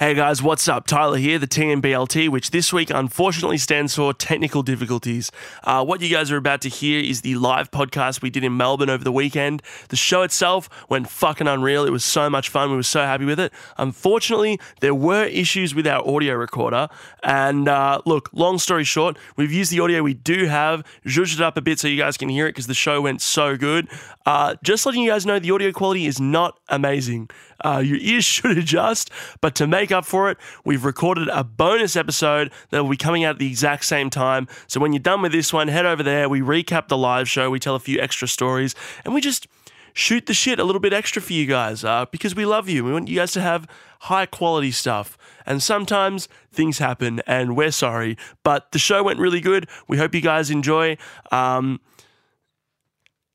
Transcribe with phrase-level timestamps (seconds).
[0.00, 0.86] Hey guys, what's up?
[0.86, 5.32] Tyler here, the TMBLT, which this week unfortunately stands for technical difficulties.
[5.64, 8.56] Uh, what you guys are about to hear is the live podcast we did in
[8.56, 9.60] Melbourne over the weekend.
[9.88, 11.84] The show itself went fucking unreal.
[11.84, 12.70] It was so much fun.
[12.70, 13.52] We were so happy with it.
[13.76, 16.86] Unfortunately, there were issues with our audio recorder.
[17.24, 21.40] And uh, look, long story short, we've used the audio we do have, zhuzhed it
[21.40, 23.88] up a bit so you guys can hear it because the show went so good.
[24.24, 27.28] Uh, just letting you guys know, the audio quality is not amazing.
[27.64, 31.96] Uh, your ears should adjust, but to make up for it, we've recorded a bonus
[31.96, 34.46] episode that will be coming out at the exact same time.
[34.66, 36.28] So when you're done with this one, head over there.
[36.28, 39.46] We recap the live show, we tell a few extra stories, and we just
[39.92, 42.84] shoot the shit a little bit extra for you guys uh, because we love you.
[42.84, 43.66] We want you guys to have
[44.02, 45.18] high quality stuff.
[45.44, 48.16] And sometimes things happen, and we're sorry.
[48.44, 49.68] But the show went really good.
[49.88, 50.98] We hope you guys enjoy.
[51.32, 51.80] Um,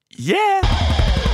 [0.10, 1.32] yeah.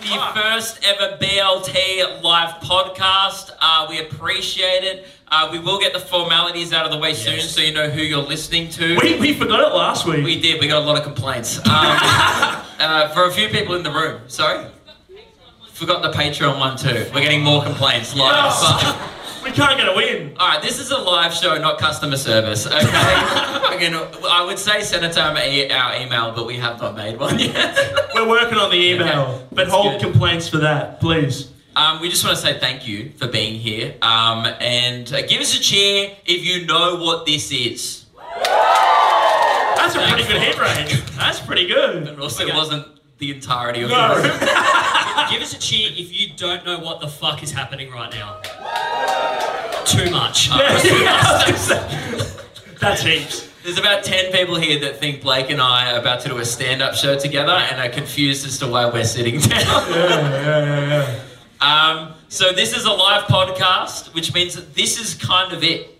[0.00, 3.50] To the first ever BLT live podcast.
[3.60, 5.06] Uh, we appreciate it.
[5.26, 8.00] Uh, we will get the formalities out of the way soon so you know who
[8.00, 8.96] you're listening to.
[9.02, 10.24] We, we forgot it last week.
[10.24, 10.60] We did.
[10.60, 11.58] We got a lot of complaints.
[11.58, 14.20] Um, uh, for a few people in the room.
[14.28, 14.66] Sorry?
[15.72, 17.10] Forgot the Patreon one too.
[17.12, 19.14] We're getting more complaints live.
[19.48, 20.36] We can't get a win.
[20.38, 22.66] All right, this is a live show, not customer service.
[22.66, 22.76] Okay.
[23.76, 23.94] Again,
[24.28, 27.76] I would say send it to our email, but we have not made one yet.
[28.14, 30.00] We're working on the email, Okay, but that's hold good.
[30.12, 31.50] complaints for that, please.
[31.76, 35.40] Um, we just want to say thank you for being here, um, and uh, give
[35.40, 38.04] us a cheer if you know what this is.
[38.44, 41.02] That's a pretty good hit rate.
[41.16, 42.04] That's pretty good.
[42.04, 42.86] But also, it wasn't
[43.18, 44.20] the entirety of No.
[44.20, 44.38] the room.
[45.30, 48.40] Give us a cheer if you don't know what the fuck is happening right now.
[49.84, 50.48] Too much.
[52.80, 53.48] That's heaps.
[53.64, 56.44] There's about 10 people here that think Blake and I are about to do a
[56.44, 59.60] stand up show together and are confused as to why we're sitting down.
[59.60, 61.20] Yeah, yeah, yeah,
[61.60, 61.60] yeah.
[61.60, 65.94] Um, so this is a live podcast, which means that this is kind of it.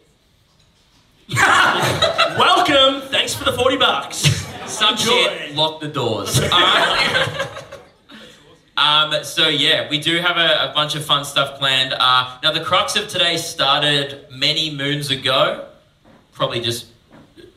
[2.38, 3.02] Welcome.
[3.08, 4.16] Thanks for the 40 bucks.
[4.66, 5.10] Some Enjoy.
[5.10, 6.40] shit, lock the doors.
[6.40, 7.64] Alright?
[8.78, 11.92] Um, so yeah, we do have a, a bunch of fun stuff planned.
[11.98, 15.66] Uh, now the crux of today started many moons ago.
[16.32, 16.86] Probably just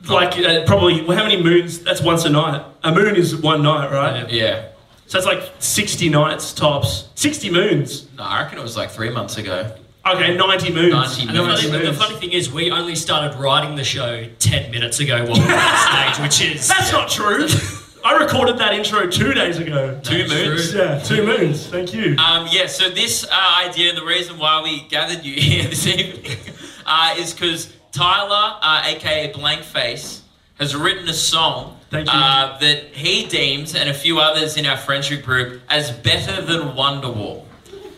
[0.09, 1.79] Like, uh, probably, well, how many moons?
[1.79, 2.63] That's once a night.
[2.83, 4.29] A moon is one night, right?
[4.31, 4.69] yeah.
[5.05, 7.09] So it's like 60 nights tops.
[7.15, 8.07] 60 moons.
[8.17, 9.75] No, I reckon it was like three months ago.
[10.07, 10.93] Okay, 90 moons.
[10.93, 11.61] 90 And the, moons.
[11.69, 15.37] funny, the funny thing is, we only started writing the show 10 minutes ago while
[15.39, 16.67] we were on stage, which is.
[16.67, 17.47] That's not true.
[18.03, 19.99] I recorded that intro two days ago.
[20.03, 20.73] Two moons.
[20.73, 21.67] Yeah, two moons.
[21.67, 22.15] Thank you.
[22.17, 25.85] Um, yeah, so this uh, idea and the reason why we gathered you here this
[25.85, 26.37] evening
[26.85, 30.21] uh, is because Tyler, uh, aka Blankface,
[30.59, 32.13] has written a song Thank you.
[32.13, 36.69] Uh, that he deems and a few others in our friendship group as better than
[36.69, 37.43] Wonderwall.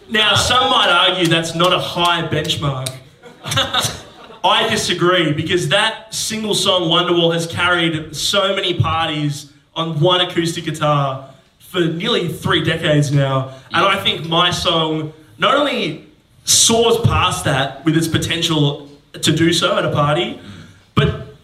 [0.10, 2.90] Now, some might argue that's not a high benchmark.
[4.44, 10.66] I disagree because that single song Wonderwall has carried so many parties on one acoustic
[10.66, 11.30] guitar
[11.60, 13.50] for nearly three decades now.
[13.72, 16.08] And I think my song not only
[16.46, 20.40] soars past that with its potential to do so at a party,
[20.96, 21.36] but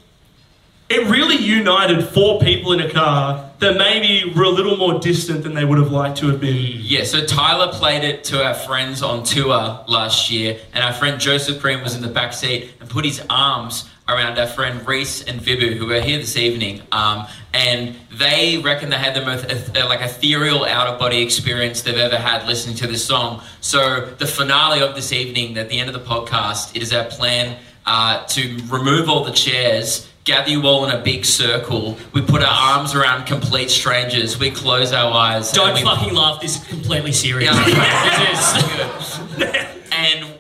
[0.89, 5.44] it really united four people in a car that maybe were a little more distant
[5.44, 6.78] than they would have liked to have been.
[6.80, 11.20] Yeah, so Tyler played it to our friends on tour last year, and our friend
[11.20, 15.24] Joseph Green was in the back seat and put his arms around our friend Reese
[15.24, 16.81] and Vibu, who are here this evening.
[16.92, 21.81] Um, and they reckon they had the most uh, like ethereal out of body experience
[21.81, 23.44] they've ever had listening to this song.
[23.62, 27.06] So the finale of this evening, at the end of the podcast, it is our
[27.06, 30.08] plan uh, to remove all the chairs.
[30.30, 31.98] Gather you all in a big circle.
[32.14, 34.38] We put our arms around complete strangers.
[34.38, 35.52] We close our eyes.
[35.52, 37.56] Don't we fucking laugh, this is completely serious.
[37.68, 38.30] Yeah.
[38.30, 39.88] This is.
[39.92, 40.40] and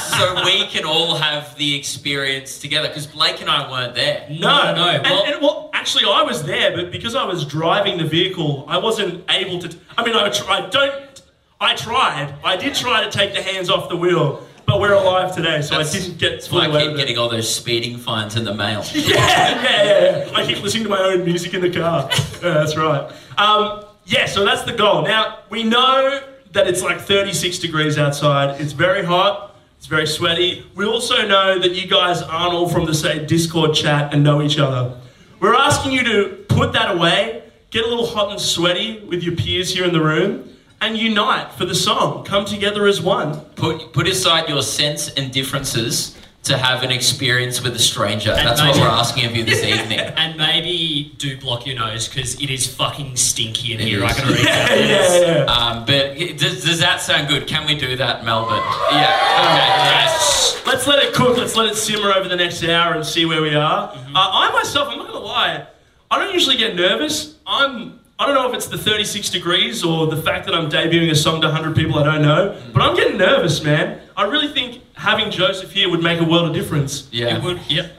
[0.00, 4.24] so we can all have the experience together because Blake and I weren't there.
[4.30, 7.98] No, No, And, well- and, well, actually, I was there, but because I was driving
[7.98, 9.76] the vehicle, I wasn't able to.
[9.98, 10.70] I mean, I tried.
[10.70, 11.22] Don't.
[11.60, 12.36] I tried.
[12.44, 15.70] I did try to take the hands off the wheel, but we're alive today, so
[15.76, 18.54] That's- I didn't get That's why I keep getting all those speeding fines in the
[18.54, 18.82] mail.
[18.94, 20.32] Yeah, yeah, yeah, yeah.
[20.34, 22.08] I keep listening to my own music in the car.
[22.10, 23.10] Yeah, that's right.
[23.38, 25.02] Um, yeah, so that's the goal.
[25.02, 26.20] Now, we know
[26.52, 28.60] that it's like 36 degrees outside.
[28.60, 29.56] It's very hot.
[29.78, 30.66] It's very sweaty.
[30.74, 34.40] We also know that you guys aren't all from the same Discord chat and know
[34.40, 34.98] each other.
[35.40, 39.36] We're asking you to put that away, get a little hot and sweaty with your
[39.36, 40.48] peers here in the room,
[40.84, 42.24] and unite for the song.
[42.24, 43.40] Come together as one.
[43.56, 48.30] Put put aside your sense and differences to have an experience with a stranger.
[48.30, 49.98] And That's what we're asking of you this evening.
[50.24, 54.04] And maybe do block your nose because it is fucking stinky in It here.
[54.04, 54.16] I is.
[54.16, 55.44] can already Yeah, yeah, yeah.
[55.46, 57.46] Um, but does, does that sound good?
[57.46, 58.62] Can we do that, Melbourne?
[58.92, 59.40] Yeah.
[59.40, 59.68] Okay.
[59.96, 60.62] Yes.
[60.66, 61.36] Let's let it cook.
[61.38, 63.90] Let's let it simmer over the next hour and see where we are.
[63.90, 65.66] Uh, I myself, I'm not gonna lie,
[66.10, 67.36] I don't usually get nervous.
[67.46, 68.00] I'm.
[68.18, 71.16] I don't know if it's the 36 degrees or the fact that I'm debuting a
[71.16, 74.00] song to 100 people I don't know, but I'm getting nervous, man.
[74.16, 77.08] I really think having Joseph here would make a world of difference.
[77.10, 77.36] Yeah.
[77.36, 77.60] It would.
[77.68, 77.90] Yep.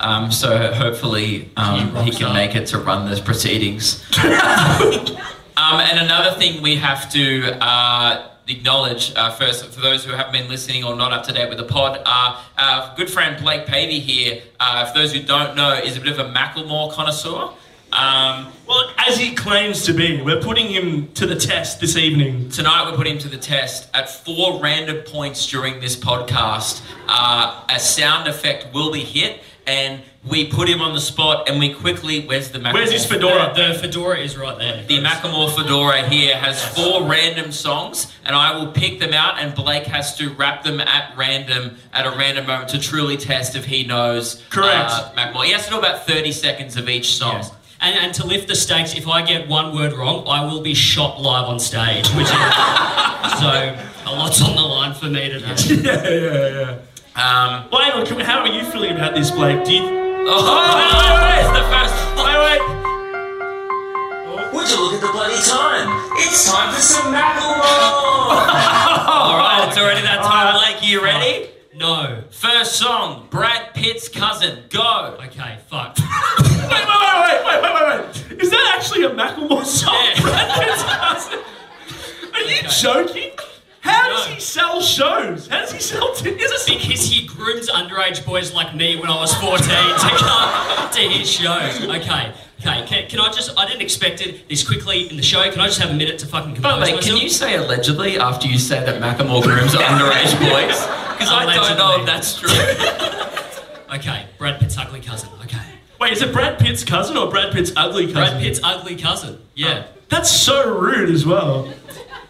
[0.00, 2.34] Um, so hopefully um, rock he can star.
[2.34, 4.04] make it to run those proceedings.
[4.18, 4.30] um,
[5.56, 10.48] and another thing we have to uh, acknowledge uh, first, for those who haven't been
[10.48, 14.00] listening or not up to date with the pod, uh, our good friend Blake Pavey
[14.00, 17.50] here, uh, for those who don't know, is a bit of a Macklemore connoisseur.
[17.92, 22.50] Um, Well, as he claims to be, we're putting him to the test this evening.
[22.50, 23.88] Tonight, we're putting him to the test.
[23.94, 30.02] At four random points during this podcast, uh, a sound effect will be hit, and
[30.28, 32.26] we put him on the spot, and we quickly.
[32.26, 32.74] Where's the Macklemore?
[32.74, 33.52] Where's his fedora?
[33.56, 34.84] The fedora is right there.
[34.86, 39.54] The Macklemore Fedora here has four random songs, and I will pick them out, and
[39.54, 43.64] Blake has to rap them at random at a random moment to truly test if
[43.64, 44.42] he knows.
[44.50, 44.90] Correct.
[44.90, 45.44] Uh, Macklemore.
[45.46, 47.36] He has to do about thirty seconds of each song.
[47.36, 47.52] Yes.
[47.80, 50.74] And, and to lift the stakes, if I get one word wrong, I will be
[50.74, 52.08] shot live on stage.
[52.14, 52.30] Which is,
[53.40, 53.50] so
[54.06, 55.54] a lot's on the line for me today.
[55.84, 56.78] yeah, yeah, yeah.
[57.14, 59.64] Um, Well, hang on, we- how are you feeling about this, Blake?
[59.64, 59.82] Do you.
[59.82, 61.94] oh, it's the first.
[62.18, 62.62] Wait, wait.
[64.54, 65.88] Would you look at the bloody time?
[66.18, 67.62] It's time for some Macklemore!
[69.08, 70.54] All right, it's already that time.
[70.58, 71.50] Blake, you ready?
[71.76, 72.24] No.
[72.30, 74.64] First song, Brad Pitt's cousin.
[74.68, 75.16] Go.
[75.26, 75.96] Okay, fuck.
[79.68, 80.20] A Yeah.
[80.20, 81.28] Brad Pitt's?
[82.34, 83.30] Are you joking?
[83.80, 84.34] How does No.
[84.34, 85.46] he sell shows?
[85.46, 86.64] How does he sell tickets?
[86.68, 91.30] Because he grooms underage boys like me when I was 14 to come to his
[91.30, 91.82] shows.
[91.84, 92.84] Okay, okay.
[92.86, 95.42] Can, can I just, I didn't expect it this quickly in the show.
[95.50, 98.18] Can I just have a minute to fucking compose But wait, can you say allegedly
[98.18, 100.84] after you say that Macklemore grooms underage boys?
[101.14, 102.50] Because I don't know if that's true.
[103.90, 105.30] Okay, Brad Pitt's ugly cousin.
[105.44, 105.56] Okay.
[105.98, 108.14] Wait, is it Brad Pitt's cousin or Brad Pitt's ugly cousin?
[108.34, 109.40] Brad Pitt's ugly cousin.
[109.58, 109.86] Yeah.
[110.08, 111.68] That's so rude as well.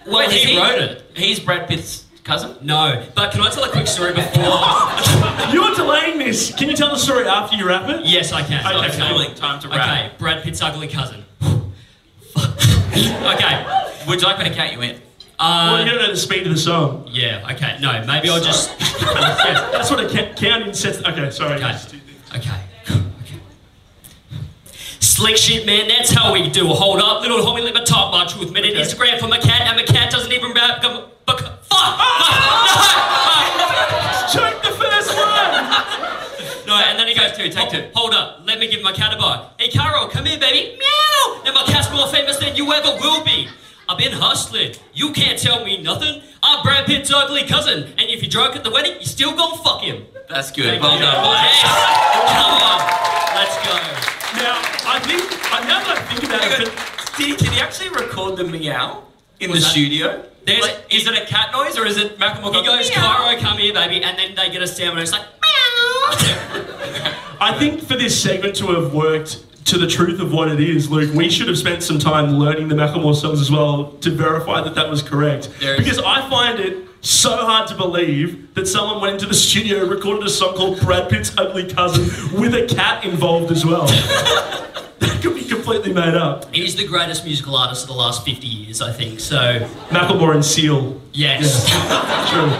[0.06, 1.04] Well, Wait, is he wrote it.
[1.14, 2.56] He's Brad Pitt's cousin?
[2.62, 4.32] No, but can I tell a quick story before?
[5.52, 6.54] You're delaying this.
[6.54, 8.06] Can you tell the story after you wrap it?
[8.06, 8.66] yes, I can.
[8.66, 9.34] Okay, Okay, cool.
[9.34, 9.80] Time to rap.
[10.08, 11.24] Okay, Brad Pitt's ugly cousin.
[12.36, 13.84] okay.
[14.08, 14.96] Would you like me to count you in?
[15.38, 17.06] Uh, well, you don't know the speed of the song.
[17.12, 17.46] yeah.
[17.52, 17.76] Okay.
[17.80, 18.70] No, maybe I'll just.
[18.80, 20.98] Yeah, that's what a ca- counting sets.
[20.98, 21.54] Okay, sorry.
[21.56, 21.70] Okay.
[21.72, 22.30] Just do this.
[22.30, 22.50] Okay.
[22.50, 22.60] Okay.
[25.18, 25.88] Slick shit, man.
[25.88, 26.68] That's how we do.
[26.68, 27.64] Hold up, little homie.
[27.64, 28.62] Let me talk my truth, man.
[28.64, 28.74] Okay.
[28.80, 30.80] Instagram for my cat, and my cat doesn't even rap.
[30.80, 31.98] Come, but fuck.
[34.30, 35.50] Choke the first one.
[36.68, 38.92] No, and then he goes, Take two, take "Hold- Hold up, let me give my
[38.92, 39.44] cat a bite.
[39.58, 40.78] Hey, Carol, come here, baby.
[40.78, 41.42] Meow.
[41.44, 43.48] Now my cat's more famous than you ever will be.
[43.88, 44.76] I've been hustling.
[44.94, 46.22] You can't tell me nothing.
[46.44, 49.56] I'm Brad Pitt's ugly cousin, and if you're drunk at the wedding, you still gonna
[49.64, 50.04] fuck him.
[50.28, 50.80] That's good.
[50.80, 51.62] Well done, boys.
[51.62, 52.80] Come on,
[53.38, 53.74] let's go.
[54.42, 57.16] Now, I think, I now that I think about Hang it, on.
[57.16, 59.02] Did he, did he actually record the meow
[59.40, 60.24] in Was the that- studio?
[60.44, 62.88] There's- Like, is it a cat noise or is it Macklemore He goes?
[62.90, 67.36] Cairo, come here, baby, and then they get a sound, and it's like, meow.
[67.40, 70.90] I think for this segment to have worked to the truth of what it is,
[70.90, 74.62] Luke, we should have spent some time learning the Macklemore songs as well to verify
[74.62, 75.50] that that was correct.
[75.60, 80.24] Because I find it so hard to believe that someone went into the studio, recorded
[80.26, 83.86] a song called Brad Pitt's Ugly Cousin with a cat involved as well.
[84.98, 86.52] that could be completely made up.
[86.54, 89.20] He's the greatest musical artist of the last 50 years, I think.
[89.20, 89.36] So,
[89.90, 91.00] Macklemore and Seal.
[91.12, 91.66] yes.
[92.30, 92.50] True.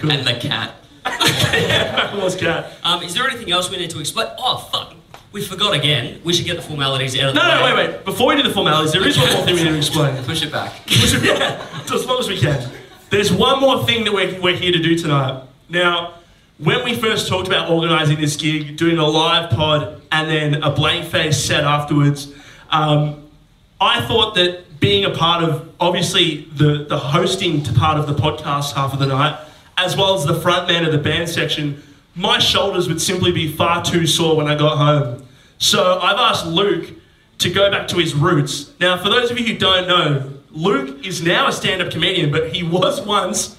[0.00, 0.10] Cool.
[0.12, 0.74] And the cat.
[1.04, 2.72] Macklemore's cat.
[2.82, 4.26] Um, is there anything else we need to explain?
[4.38, 4.94] Oh, fuck.
[5.32, 6.20] We forgot again.
[6.24, 7.70] We should get the formalities out of the No, way.
[7.70, 8.04] no, wait, wait.
[8.04, 10.24] Before we do the formalities, there is one more thing we need to explain.
[10.24, 10.72] Push it back.
[10.86, 12.68] yeah, as long as we can.
[13.10, 15.44] There's one more thing that we're, we're here to do tonight.
[15.68, 16.14] Now,
[16.58, 20.70] when we first talked about organising this gig, doing a live pod and then a
[20.70, 22.32] blank face set afterwards,
[22.70, 23.28] um,
[23.80, 28.14] I thought that being a part of obviously the, the hosting to part of the
[28.14, 29.38] podcast half of the night,
[29.76, 31.82] as well as the front man of the band section,
[32.14, 35.26] my shoulders would simply be far too sore when I got home.
[35.58, 36.88] So I've asked Luke
[37.38, 38.72] to go back to his roots.
[38.80, 42.54] Now, for those of you who don't know, Luke is now a stand-up comedian, but
[42.54, 43.56] he was once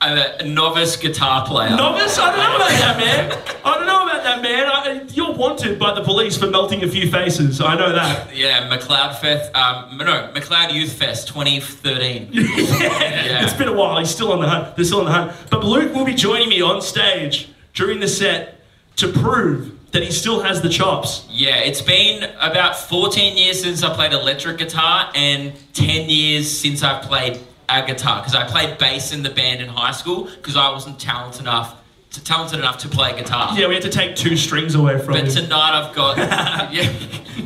[0.00, 1.70] I'm a novice guitar player.
[1.76, 2.18] novice.
[2.18, 3.56] I don't know about that, man.
[3.64, 4.66] I don't know about that, man.
[4.66, 7.60] I, you're wanted by the police for melting a few faces.
[7.60, 8.28] I know that.
[8.38, 9.52] Yeah, McLeod Fest.
[9.56, 12.28] Um, no, McLeod Youth Fest 2013.
[12.32, 13.44] yeah.
[13.44, 13.98] It's been a while.
[13.98, 14.76] He's still on the hunt.
[14.76, 15.32] They're still on the hunt.
[15.50, 18.60] But Luke will be joining me on stage during the set
[18.96, 21.26] to prove that he still has the chops.
[21.30, 26.82] Yeah, it's been about 14 years since I played electric guitar and 10 years since
[26.82, 30.56] I've played a guitar because I played bass in the band in high school because
[30.56, 31.76] I wasn't talented enough
[32.12, 33.58] to, talented enough to play guitar.
[33.58, 35.44] Yeah, we had to take two strings away from But him.
[35.44, 36.16] tonight I've got
[36.72, 36.90] yeah,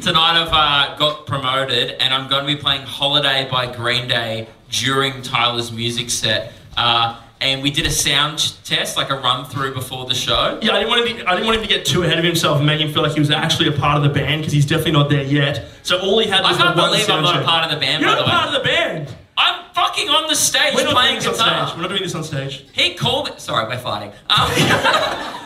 [0.00, 4.48] tonight I've uh, got promoted and I'm going to be playing Holiday by Green Day
[4.70, 6.52] during Tyler's music set.
[6.76, 10.58] Uh, and we did a sound test, like a run through before the show.
[10.62, 11.16] Yeah, I didn't want him.
[11.18, 13.02] To, I didn't want him to get too ahead of himself and make him feel
[13.02, 15.66] like he was actually a part of the band because he's definitely not there yet.
[15.82, 17.46] So all he had was I can't the one believe I'm sound not a check.
[17.46, 18.02] part of the band.
[18.02, 18.36] You're by not the way.
[18.36, 19.16] part of the band.
[19.36, 21.66] I'm fucking on the stage We're not doing playing this on guitar.
[21.66, 21.76] stage.
[21.76, 22.64] We're not doing this on stage.
[22.72, 23.32] He called me.
[23.38, 24.10] Sorry, we're fighting.
[24.10, 24.48] Um,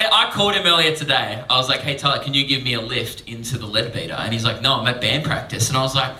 [0.00, 1.42] I called him earlier today.
[1.50, 4.32] I was like, "Hey Tyler, can you give me a lift into the Leadbeater?" And
[4.32, 6.14] he's like, "No, I'm at band practice." And I was like,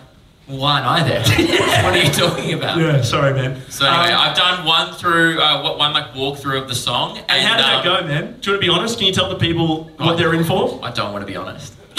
[0.49, 1.23] "Why there?
[1.85, 3.61] what are you talking about?" Yeah, sorry, man.
[3.71, 7.19] So anyway, Um, I've done one through, uh, what one like walkthrough of the song.
[7.28, 8.37] and how did that um, go, man?
[8.40, 8.99] Do you want to be honest?
[8.99, 10.17] Can you tell the people what Oh.
[10.17, 10.81] they're in for?
[10.83, 11.75] I don't want to be honest.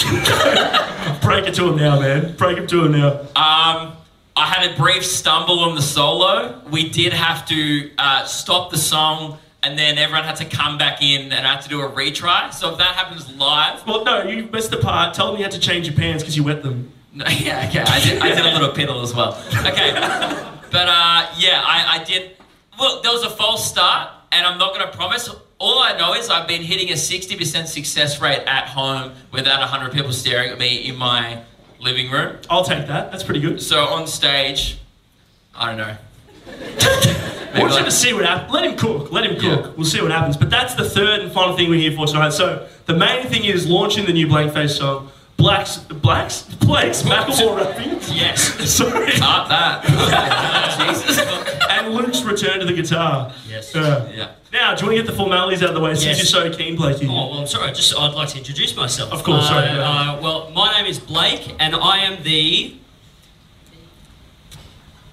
[1.22, 2.34] Break it to them now, man.
[2.36, 3.20] Break it to them now.
[3.36, 3.92] Um,
[4.36, 6.60] I had a brief stumble on the solo.
[6.70, 11.02] We did have to uh, stop the song, and then everyone had to come back
[11.02, 12.52] in, and I had to do a retry.
[12.54, 15.14] So if that happens live, Well, no, you missed the part.
[15.14, 16.90] Tell them you had to change your pants because you wet them.
[17.14, 17.80] Yeah, okay.
[17.80, 19.34] I did, I did a little piddle as well.
[19.66, 19.90] Okay.
[20.70, 22.36] But uh, yeah, I, I did.
[22.78, 25.28] Well, there was a false start, and I'm not going to promise.
[25.58, 29.92] All I know is I've been hitting a 60% success rate at home without 100
[29.92, 31.42] people staring at me in my
[31.80, 32.38] living room.
[32.48, 33.10] I'll take that.
[33.10, 33.60] That's pretty good.
[33.60, 34.78] So on stage,
[35.54, 35.96] I don't know.
[37.60, 38.52] Want you to see what happens.
[38.52, 39.10] Let him cook.
[39.12, 39.66] Let him cook.
[39.66, 39.72] Yeah.
[39.76, 40.36] We'll see what happens.
[40.36, 42.30] But that's the third and final thing we're here for tonight.
[42.30, 45.10] So the main thing is launching the new Blank Face song.
[45.40, 47.92] Blacks, Blacks, Blake's Macklemore rapping.
[48.14, 48.42] yes.
[48.76, 49.18] Sorry.
[49.18, 49.84] Not that.
[50.86, 51.18] Jesus.
[51.70, 53.32] And Luke's return to the guitar.
[53.48, 53.74] Yes.
[53.74, 54.32] Uh, Yeah.
[54.52, 56.30] now, do you want to get the formalities out of the way since Yes.
[56.32, 57.06] you're so keen, Blakey?
[57.08, 57.72] Oh, well, I'm sorry.
[57.72, 59.12] Just I'd like to introduce myself.
[59.14, 62.74] Of course, Uh, sorry, uh, well, my name is Blake, and I am the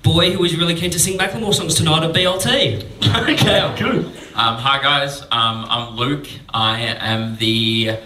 [0.03, 2.83] boy who is really keen to sing Macklemore songs tonight at BLT.
[3.29, 4.05] okay, good.
[4.35, 6.27] Um, hi guys, um, I'm Luke.
[6.53, 7.97] I am the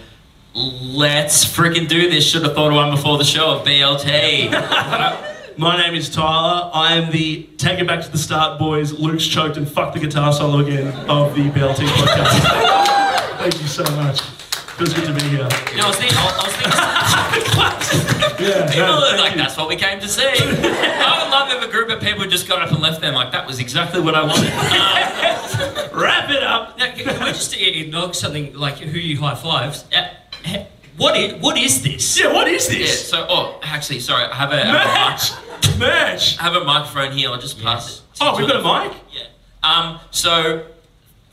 [0.54, 2.24] Let's freaking do this.
[2.28, 4.50] Should have thought of one before the show of BLT.
[5.58, 6.70] My name is Tyler.
[6.74, 10.00] I am the Take It Back to the Start boys, Luke's choked and fuck the
[10.00, 13.38] guitar solo again of the BLT podcast.
[13.38, 14.20] Thank you so much.
[14.20, 15.48] Feels good to be here.
[15.70, 19.38] You know, I was thinking, I was thinking Yeah, People no, are like, you.
[19.38, 20.22] that's what we came to see.
[20.26, 23.30] I would love if a group of people just got up and left them like
[23.32, 24.52] that was exactly what I wanted.
[24.52, 26.76] Um, Wrap it up.
[26.78, 29.84] now, can, can we just acknowledge something like who you high fives?
[29.90, 29.98] He-
[30.96, 32.18] what is what is this?
[32.20, 33.08] Yeah, what is yeah, this?
[33.08, 35.68] so, oh, actually, sorry, I have a, I have a, Merch!
[35.70, 36.38] mic- Merch!
[36.38, 37.30] I have a microphone here.
[37.30, 38.16] I'll just pass it.
[38.18, 38.88] to Oh, we've got a Julie.
[38.88, 39.02] mic?
[39.12, 39.26] Yeah.
[39.62, 40.66] Um, so,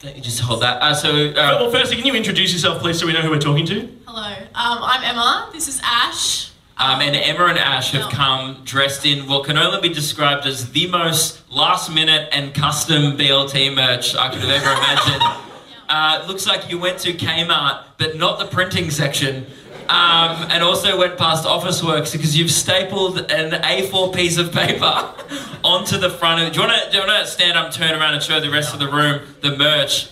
[0.03, 0.81] let me just hold that.
[0.81, 3.39] Uh, so, uh, Well, firstly, can you introduce yourself, please, so we know who we're
[3.39, 3.89] talking to?
[4.07, 5.49] Hello, um, I'm Emma.
[5.51, 6.51] This is Ash.
[6.77, 10.71] Um, and Emma and Ash have come dressed in what can only be described as
[10.71, 15.45] the most last minute and custom BLT merch I could have ever imagined.
[15.89, 19.47] Uh, looks like you went to Kmart, but not the printing section.
[19.89, 24.85] Um, and also went past Officeworks because you've stapled an A4 piece of paper
[25.63, 26.53] onto the front of it.
[26.53, 28.51] Do you want to do you want to stand up, turn around, and show the
[28.51, 30.11] rest of the room the merch?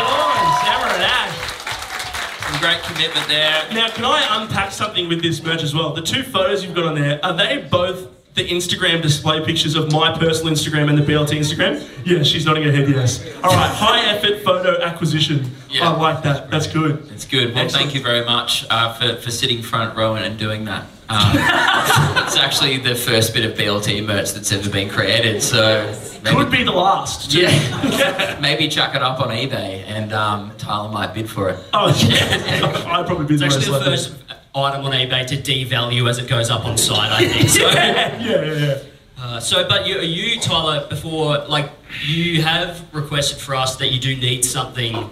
[0.48, 2.50] Nice, Emma and Ash.
[2.50, 3.68] Some great commitment there.
[3.74, 5.92] Now, can I unpack something with this merch as well?
[5.92, 9.90] The two photos you've got on there, are they both the Instagram display pictures of
[9.90, 11.82] my personal Instagram and the BLT Instagram?
[12.06, 13.24] Yeah, she's nodding her head yes.
[13.42, 15.50] All right, high effort photo acquisition.
[15.70, 15.90] Yeah.
[15.90, 16.50] I like that.
[16.50, 17.04] That's good.
[17.08, 17.54] That's good.
[17.54, 17.84] Well, Excellent.
[17.86, 20.86] thank you very much uh, for, for sitting front row and doing that.
[21.10, 25.86] Um, it's actually the first bit of BLT merch that's ever been created, so
[26.22, 27.30] maybe, Could be the last.
[27.32, 27.40] too.
[27.40, 31.58] yeah, maybe chuck it up on eBay and um, Tyler might bid for it.
[31.72, 32.84] Oh, yeah.
[32.92, 33.96] I'd probably be It's the actually most the likely.
[33.96, 34.27] first
[34.62, 37.10] item on eBay to devalue as it goes up on site.
[37.12, 37.48] I think.
[37.48, 38.78] So, Yeah, yeah, yeah.
[39.18, 41.70] uh, so but you, you, Tyler, before like
[42.06, 45.10] you have requested for us that you do need something.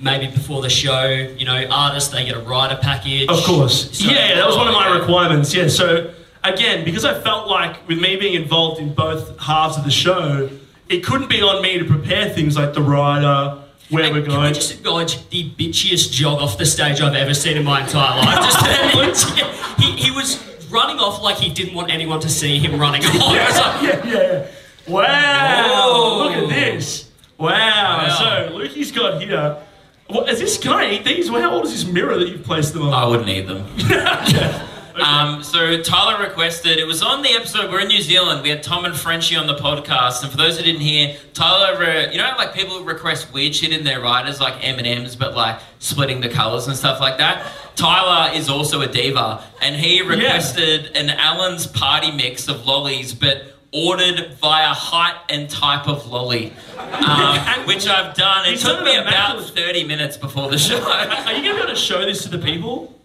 [0.00, 3.28] Maybe before the show, you know, artists they get a rider package.
[3.28, 3.98] Of course.
[3.98, 5.52] So- yeah, yeah, that was one of my requirements.
[5.52, 6.12] Yeah, so
[6.44, 10.48] again, because I felt like with me being involved in both halves of the show,
[10.88, 13.58] it couldn't be on me to prepare things like the rider,
[13.90, 14.54] where And we're Can we going.
[14.54, 18.44] just acknowledge the bitchiest jog off the stage I've ever seen in my entire life?
[18.44, 19.30] Just
[19.80, 23.14] he, he was running off like he didn't want anyone to see him running off.
[23.14, 23.22] It's
[23.58, 24.46] yeah, yeah, yeah.
[24.86, 25.68] Wow!
[25.70, 26.24] Whoa.
[26.24, 27.10] Look at this.
[27.38, 27.48] Wow.
[27.48, 28.16] Wow.
[28.18, 29.62] So Lukey's got here.
[30.08, 30.56] What is this?
[30.58, 31.30] Can I eat these?
[31.30, 32.94] Well, how old is this mirror that you've placed them on?
[32.94, 33.66] I wouldn't eat them.
[35.00, 36.78] Um, so Tyler requested.
[36.78, 37.70] It was on the episode.
[37.70, 38.42] We're in New Zealand.
[38.42, 40.22] We had Tom and Frenchie on the podcast.
[40.22, 43.72] And for those who didn't hear, Tyler, uh, you know, like people request weird shit
[43.72, 47.18] in their riders, like M and M's, but like splitting the colors and stuff like
[47.18, 47.50] that.
[47.76, 53.54] Tyler is also a diva, and he requested an Allen's party mix of lollies, but
[53.72, 58.46] ordered via height and type of lolly, um, which I've done.
[58.52, 60.80] It took me about thirty minutes before the show.
[60.82, 62.97] Are you going to be able to show this to the people?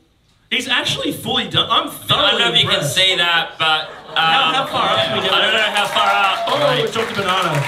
[0.53, 1.67] He's actually fully done.
[1.69, 2.95] I'm I don't know if you can impressed.
[2.95, 6.09] see that, but um, How- how far up can we I don't know how far
[6.13, 6.45] up.
[6.47, 7.15] Oh, Dr.
[7.15, 7.59] Banana.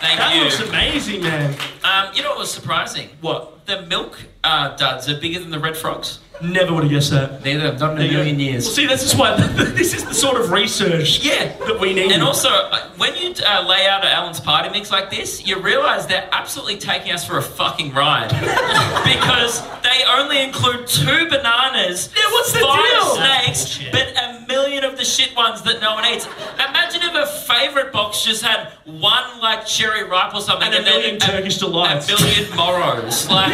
[0.00, 0.42] Thank That you.
[0.44, 1.54] looks amazing, man.
[1.84, 3.08] Um, you know what was surprising?
[3.20, 3.51] What?
[3.66, 6.18] The milk uh, duds are bigger than the red frogs.
[6.42, 7.44] Never would have guessed that.
[7.44, 8.16] Neither have done in a you go.
[8.18, 8.74] million Well, years.
[8.74, 9.36] see, this is why
[9.76, 11.56] this is the sort of research Yeah.
[11.66, 12.10] that we need.
[12.10, 15.60] And also, uh, when you uh, lay out an Allen's party mix like this, you
[15.60, 18.30] realise they're absolutely taking us for a fucking ride
[19.04, 23.14] because they only include two bananas, Yeah, what's the five deal?
[23.14, 23.92] snakes, Bullshit.
[23.92, 26.26] but a million of the shit ones that no one eats.
[26.54, 30.82] Imagine if a favourite box just had one like cherry ripe or something, And a
[30.82, 32.10] then million Turkish delights.
[32.10, 33.28] a million moros.
[33.32, 33.52] Like,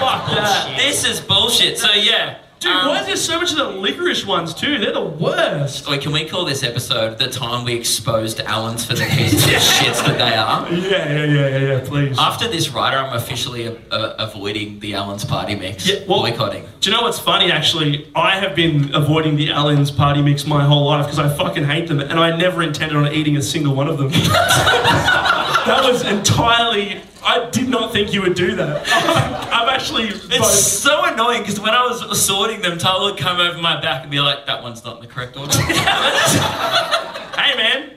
[0.00, 0.74] Fuck that.
[0.78, 1.78] this is bullshit.
[1.78, 4.76] So yeah, Dude, um, why is there so much of the licorice ones too?
[4.78, 5.88] They're the worst.
[5.88, 9.50] Wait, can we call this episode the time we exposed Allens for the pieces of
[9.52, 10.70] shits that they are?
[10.70, 11.80] Yeah, yeah, yeah, yeah, yeah.
[11.88, 12.18] Please.
[12.18, 15.88] After this rider, I'm officially uh, uh, avoiding the Allen's party mix.
[15.88, 16.66] Yeah, well- boycotting.
[16.80, 17.50] Do you know what's funny?
[17.50, 21.64] Actually, I have been avoiding the Allen's party mix my whole life because I fucking
[21.64, 24.10] hate them, and I never intended on eating a single one of them.
[25.66, 27.00] that was entirely.
[27.22, 28.82] I did not think you would do that.
[29.52, 30.04] I'm actually.
[30.08, 33.80] It's both- so annoying because when I was sorting them, Tyler would come over my
[33.80, 37.90] back and be like, "That one's not in the correct order." hey man,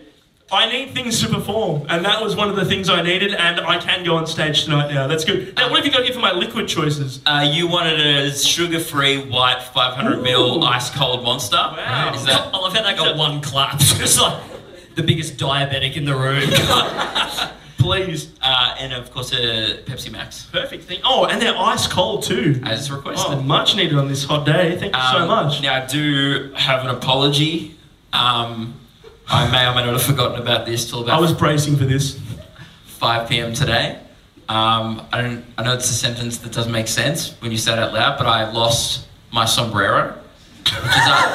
[0.51, 3.59] I need things to perform, and that was one of the things I needed, and
[3.61, 5.07] I can go on stage tonight now.
[5.07, 5.55] That's good.
[5.55, 7.21] Now, what have you got here for my liquid choices?
[7.25, 10.61] uh, you wanted a sugar-free white 500 ml Ooh.
[10.61, 11.55] ice cold monster.
[11.55, 12.11] Wow.
[12.13, 12.53] Is that?
[12.53, 13.75] I love how that got one clap.
[14.03, 14.41] It's like
[14.95, 16.49] the biggest diabetic in the room.
[17.77, 18.31] Please.
[18.41, 20.99] Uh, and of course a Pepsi Max, Perfect thing.
[21.03, 22.61] Oh, and they're ice cold too.
[22.63, 23.33] as requested.
[23.39, 24.77] Oh, much needed on this hot day.
[24.79, 25.61] Thank you so Um, much.
[25.61, 27.75] Now, I do have an apology.
[28.13, 28.75] Um,
[29.27, 32.19] I may or may not have forgotten about this till I was bracing for this.
[32.85, 33.53] 5 p.m.
[33.53, 33.99] today.
[34.47, 35.45] Um, I don't.
[35.57, 38.17] I know it's a sentence that doesn't make sense when you say it out loud,
[38.17, 40.17] but I lost my sombrero,
[40.65, 41.29] which is a,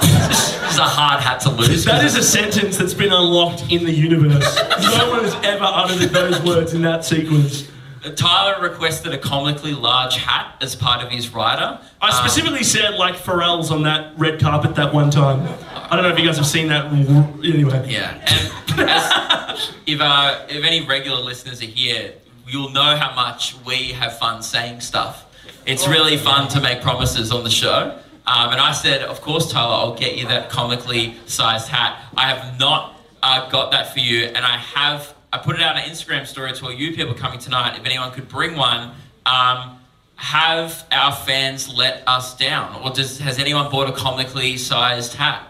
[0.63, 1.85] which is a hard hat to lose.
[1.85, 4.57] That is a sentence that's been unlocked in the universe.
[4.57, 7.69] no one has ever uttered those words in that sequence.
[8.17, 11.79] Tyler requested a comically large hat as part of his rider.
[12.01, 15.47] I Um, specifically said like Pharrell's on that red carpet that one time.
[15.75, 16.87] I don't know if you guys have seen that.
[16.87, 17.87] Anyway.
[17.91, 22.13] Yeah, and as, if uh, if any regular listeners are here,
[22.47, 25.25] you'll know how much we have fun saying stuff.
[25.67, 27.99] It's really fun to make promises on the show.
[28.29, 32.05] Um, and I said, of course, Tyler, I'll get you that comically sized hat.
[32.15, 35.15] I have not uh, got that for you, and I have.
[35.33, 37.79] I put it out on an Instagram story to all you people coming tonight.
[37.79, 38.93] If anyone could bring one,
[39.25, 39.79] um,
[40.17, 45.43] have our fans let us down, or does has anyone bought a comically sized hat?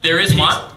[0.00, 0.72] There is one.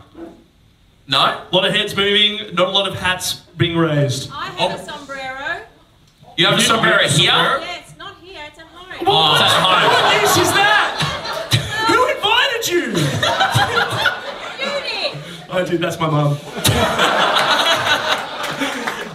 [1.07, 1.19] No.
[1.19, 4.29] A lot of heads moving, not a lot of hats being raised.
[4.33, 5.61] I have a sombrero.
[6.35, 7.09] You have a sombrero here?
[7.09, 7.61] sombrero?
[7.61, 9.05] Yeah, it's not here, it's at home.
[9.07, 9.91] Oh, it's at home.
[9.93, 11.04] What is is that?
[12.67, 12.81] Who you?
[12.87, 12.93] You.
[15.47, 16.31] Oh, dude, that's my mum.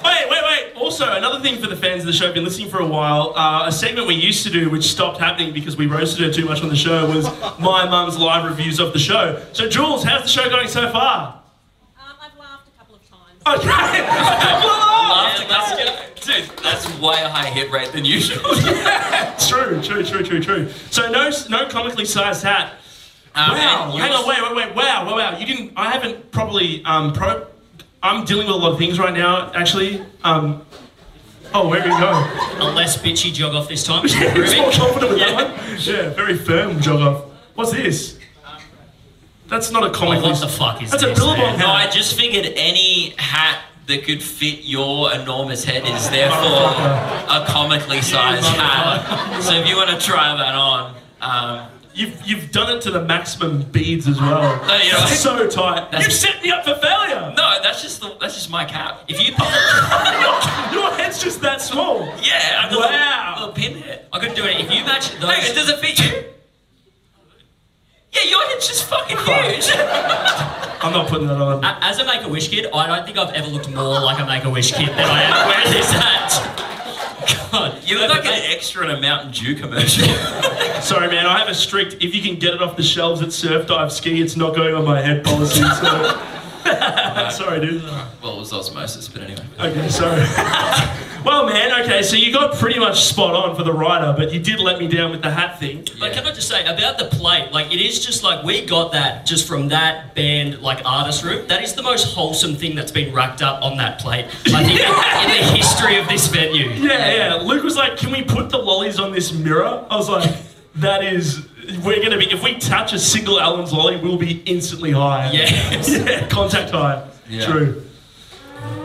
[0.05, 0.73] wait, wait, wait.
[0.77, 3.33] Also, another thing for the fans of the show, I've been listening for a while.
[3.37, 6.45] Uh, a segment we used to do, which stopped happening because we roasted her too
[6.47, 7.27] much on the show, was
[7.59, 9.43] my mum's live reviews of the show.
[9.53, 11.43] So, Jules, how's the show going so far?
[11.99, 13.61] Um, I've laughed a couple of times.
[13.61, 14.81] Okay.
[15.11, 18.41] Yeah, that's, dude, that's way higher hit rate than usual.
[19.39, 20.71] true, true, true, true, true.
[20.91, 22.75] So, no, no comically sized hat.
[23.35, 23.97] Um, Wow.
[23.97, 24.27] Hang on.
[24.29, 24.43] Wait.
[24.43, 24.57] Wait.
[24.57, 24.75] Wait.
[24.77, 25.07] Wow.
[25.07, 25.17] Wow.
[25.17, 25.39] Wow.
[25.39, 25.73] You didn't.
[25.77, 26.85] I haven't probably.
[26.85, 27.13] Um.
[27.13, 27.47] Pro.
[28.03, 29.53] I'm dealing with a lot of things right now.
[29.55, 30.05] Actually.
[30.25, 30.65] Um.
[31.53, 32.11] Oh, where do we go?
[32.61, 34.03] A less bitchy jog off this time.
[34.07, 34.15] He's
[34.57, 35.79] more confident with that one.
[35.81, 36.11] Yeah.
[36.11, 37.25] Very firm jog off.
[37.57, 38.19] What's this?
[39.49, 40.23] That's not a Oh, comic.
[40.23, 41.19] what the fuck is That's this?
[41.19, 41.59] a Billabong man?
[41.59, 47.45] No, I just figured any hat that could fit your enormous head is therefore a
[47.49, 49.43] comically sized hat.
[49.43, 51.69] So if you want to try that on, um,
[52.01, 54.41] You've you've done it to the maximum beads as well.
[54.67, 55.93] No, you know- so tight.
[56.01, 57.33] You've set me up for failure.
[57.37, 59.03] no, that's just the, that's just my cap.
[59.09, 59.37] If you, your,
[60.83, 62.07] your head's just that small.
[62.23, 62.79] yeah, I've Wow.
[62.79, 64.07] a little, little pin head.
[64.13, 65.31] I couldn't do it if you match those.
[65.31, 66.25] Hey, does it fit you?
[68.13, 69.71] Yeah, your head's just fucking huge.
[70.83, 71.63] I'm not putting that on.
[71.65, 74.25] As a Make a Wish kid, I don't think I've ever looked more like a
[74.27, 76.80] Make a Wish kid than I am wearing this hat.
[77.53, 80.07] God, You look like an extra in a Mountain Dew commercial.
[80.83, 81.27] Sorry, man.
[81.27, 82.03] I have a strict.
[82.03, 84.75] If you can get it off the shelves at Surf Dive Ski, it's not going
[84.75, 85.63] on my head policy.
[85.63, 86.40] So.
[87.31, 87.83] sorry, dude.
[87.83, 89.45] well, it was osmosis, but anyway.
[89.59, 90.21] Okay, sorry.
[91.25, 91.83] well, man.
[91.83, 94.79] Okay, so you got pretty much spot on for the rider, but you did let
[94.79, 95.87] me down with the hat thing.
[95.99, 97.53] But can I just say about the plate?
[97.53, 101.47] Like it is just like we got that just from that band like artist room.
[101.49, 104.27] That is the most wholesome thing that's been racked up on that plate.
[104.47, 104.81] I think
[105.41, 106.71] in the history of this venue.
[106.71, 107.35] Yeah, yeah.
[107.37, 110.31] Luke was like, "Can we put the lollies on this mirror?" I was like,
[110.77, 111.47] "That is."
[111.79, 115.31] We're gonna be if we touch a single Allen's lolly, we'll be instantly high.
[115.33, 115.89] Yes.
[116.07, 117.07] yeah, contact high.
[117.29, 117.47] Yeah.
[117.47, 117.85] True.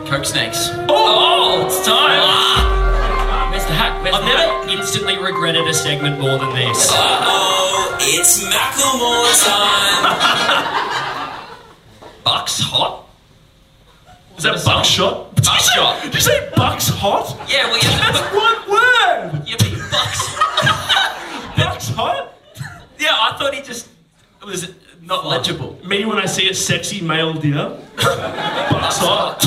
[0.06, 0.68] Coke snakes.
[0.88, 2.20] Oh, it's time.
[2.22, 4.02] Ah, Where's the hat?
[4.02, 6.88] Where's I've the never instantly regretted a segment more than this.
[6.92, 11.42] Oh, it's Macklemore time.
[12.24, 13.04] Bucks hot?
[14.36, 15.34] is that buckshot?
[15.36, 16.02] Buckshot.
[16.02, 17.36] Did you say bucks hot?
[17.48, 19.46] Yeah, well, yeah, That's but, one word.
[19.46, 20.36] yeah, but bucks.
[21.56, 22.34] Bucks hot.
[23.36, 23.88] Yeah, I thought he just
[24.44, 24.72] was
[25.02, 25.78] not legible.
[25.84, 27.76] Me when I see a sexy male deer.
[27.96, 29.42] bucks hot.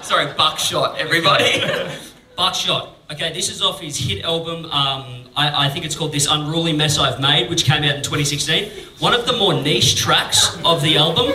[0.04, 1.62] Sorry, buckshot, everybody.
[2.36, 2.96] Buckshot.
[3.12, 4.64] Okay, this is off his hit album.
[4.66, 8.02] Um, I, I think it's called "This Unruly Mess I've Made," which came out in
[8.02, 8.70] 2016.
[8.98, 11.30] One of the more niche tracks of the album.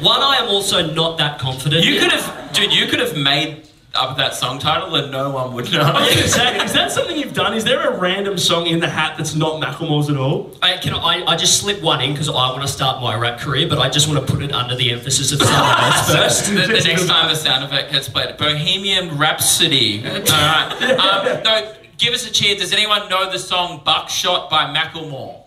[0.00, 1.84] One I am also not that confident.
[1.84, 2.00] you in.
[2.00, 3.67] could have, dude, you could have made
[3.98, 5.80] up that song title and no one would know.
[5.80, 7.54] I was gonna say, is that something you've done?
[7.54, 10.54] Is there a random song in the hat that's not Macklemore's at all?
[10.62, 13.40] I, can, I, I just slip one in because I want to start my rap
[13.40, 16.46] career, but I just want to put it under the emphasis of someone else first.
[16.46, 20.04] the, the next time the sound effect gets played, Bohemian Rhapsody.
[20.06, 20.98] All right.
[20.98, 22.56] Um, no, give us a cheer.
[22.56, 25.42] Does anyone know the song "Buckshot" by Macklemore?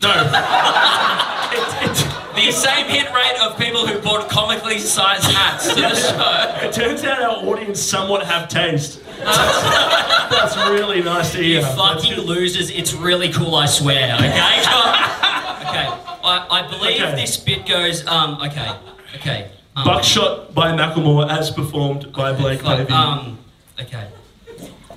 [0.00, 0.10] No.
[1.52, 1.97] it, it,
[2.38, 6.66] The same hit rate of people who bought comically sized hats to the show.
[6.66, 9.02] it turns out our audience somewhat have taste.
[9.18, 11.60] That's, that's really nice to hear.
[11.60, 14.28] You fucking losers, it's really cool, I swear, okay?
[14.28, 15.88] okay,
[16.24, 17.16] I, I believe Okay.
[17.16, 18.70] this bit goes, um, okay,
[19.16, 19.50] okay.
[19.74, 23.38] Um, Buckshot by Macklemore as performed by Blake fuck, um,
[23.80, 24.06] okay.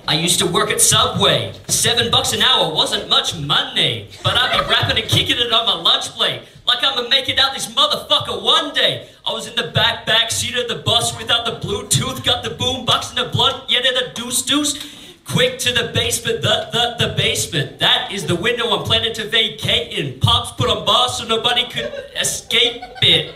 [0.06, 1.52] I used to work at Subway.
[1.68, 5.66] Seven bucks an hour wasn't much money, but I'd be rapping and kicking it on
[5.66, 6.42] my lunch break.
[6.66, 9.08] Like I'ma make it out this motherfucker one day.
[9.26, 12.50] I was in the back back seat of the bus without the Bluetooth, got the
[12.50, 14.78] boom box and the blunt, yet in a deuce deuce.
[15.24, 17.78] Quick to the basement, the, the, the basement.
[17.78, 20.18] That is the window I'm planning to vacate in.
[20.20, 23.34] Pops put on bars so nobody could escape it.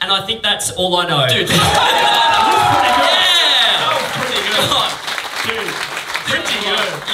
[0.00, 1.26] And I think that's all I know.
[1.28, 1.56] Dude, yeah!
[4.12, 4.68] pretty good.
[4.68, 4.90] God.
[5.46, 5.72] Dude,
[6.26, 6.63] pretty good.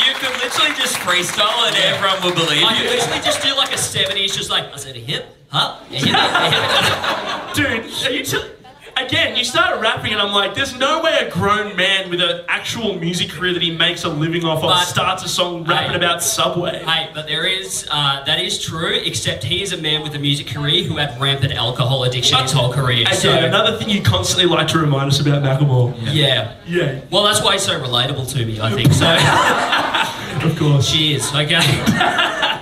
[0.06, 2.90] You could literally just freestyle and everyone will believe I could you.
[2.90, 5.78] literally just do like a 70s, just like, I said a hip, huh?
[5.90, 7.54] A hip, a hip.
[7.54, 8.50] Dude, are you t-
[8.96, 12.42] again, you started rapping and I'm like, there's no way a grown man with an
[12.48, 15.90] actual music career that he makes a living off of But- starts a song rapping
[15.90, 15.96] Hey.
[15.96, 16.82] about Subway.
[16.84, 20.18] Hey, but there is, uh, that is true, except he is a man with a
[20.18, 23.02] music career who had rampant alcohol addiction his whole career.
[23.02, 25.94] Again, So, another thing you constantly like to remind us about Macklemore.
[26.12, 26.52] yeah.
[26.66, 28.92] Yeah, Well, that's why he's so relatable to me, I think.
[28.92, 30.90] So, of course.
[30.92, 31.60] cheers, okay?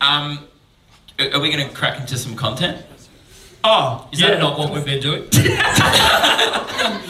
[0.00, 0.40] Um,
[1.18, 2.84] are we going to crack into some content?
[3.64, 4.28] Oh, Is yeah.
[4.30, 5.24] that not what we've been doing?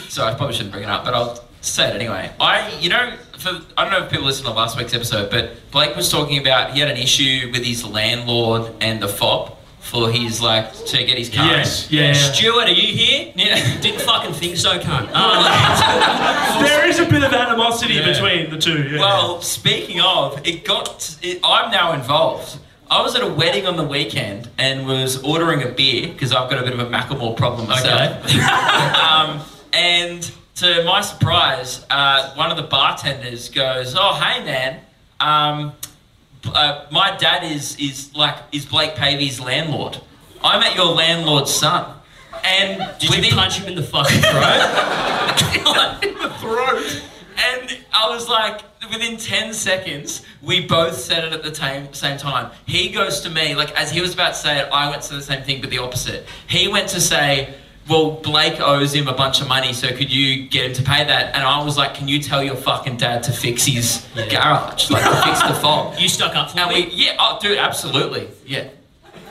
[0.08, 2.30] So I probably shouldn't bring it up, but I'll say it anyway.
[2.38, 5.56] I, you know, for, I don't know if people listened to last week's episode, but
[5.72, 10.08] Blake was talking about he had an issue with his landlord and the fob for
[10.12, 11.46] his like to get his car.
[11.46, 12.12] Yes, yeah.
[12.12, 13.32] Stuart, are you here?
[13.34, 13.80] Yeah.
[13.80, 15.10] Didn't fucking think so, cunt.
[15.14, 18.12] Um, There is a bit of animosity Yeah.
[18.12, 18.84] between the two.
[18.84, 19.00] Yeah.
[19.00, 21.18] Well, speaking of, it got.
[21.22, 22.60] It, I'm now involved.
[22.94, 26.48] I was at a wedding on the weekend and was ordering a beer because I've
[26.48, 28.24] got a bit of a Macklemore problem myself.
[28.94, 29.40] um,
[29.72, 34.80] and to my surprise, uh, one of the bartenders goes, "Oh, hey man,
[35.18, 35.72] um,
[36.44, 40.00] uh, my dad is is like is Blake Pavey's landlord.
[40.44, 41.96] I met your landlord's son."
[42.44, 46.00] And did within- you punch him in the fucking throat?
[46.04, 47.02] in the throat.
[47.36, 48.60] And I was like,
[48.92, 52.50] within 10 seconds, we both said it at the same, same time.
[52.66, 55.14] He goes to me, like, as he was about to say it, I went to
[55.14, 56.26] the same thing, but the opposite.
[56.48, 57.54] He went to say,
[57.88, 61.04] well, Blake owes him a bunch of money, so could you get him to pay
[61.04, 61.34] that?
[61.34, 64.90] And I was like, can you tell your fucking dad to fix his garage?
[64.90, 65.94] Like, to fix the fob.
[65.98, 66.86] You stuck up for And me?
[66.86, 68.28] we, yeah, oh, dude, absolutely.
[68.46, 68.68] Yeah.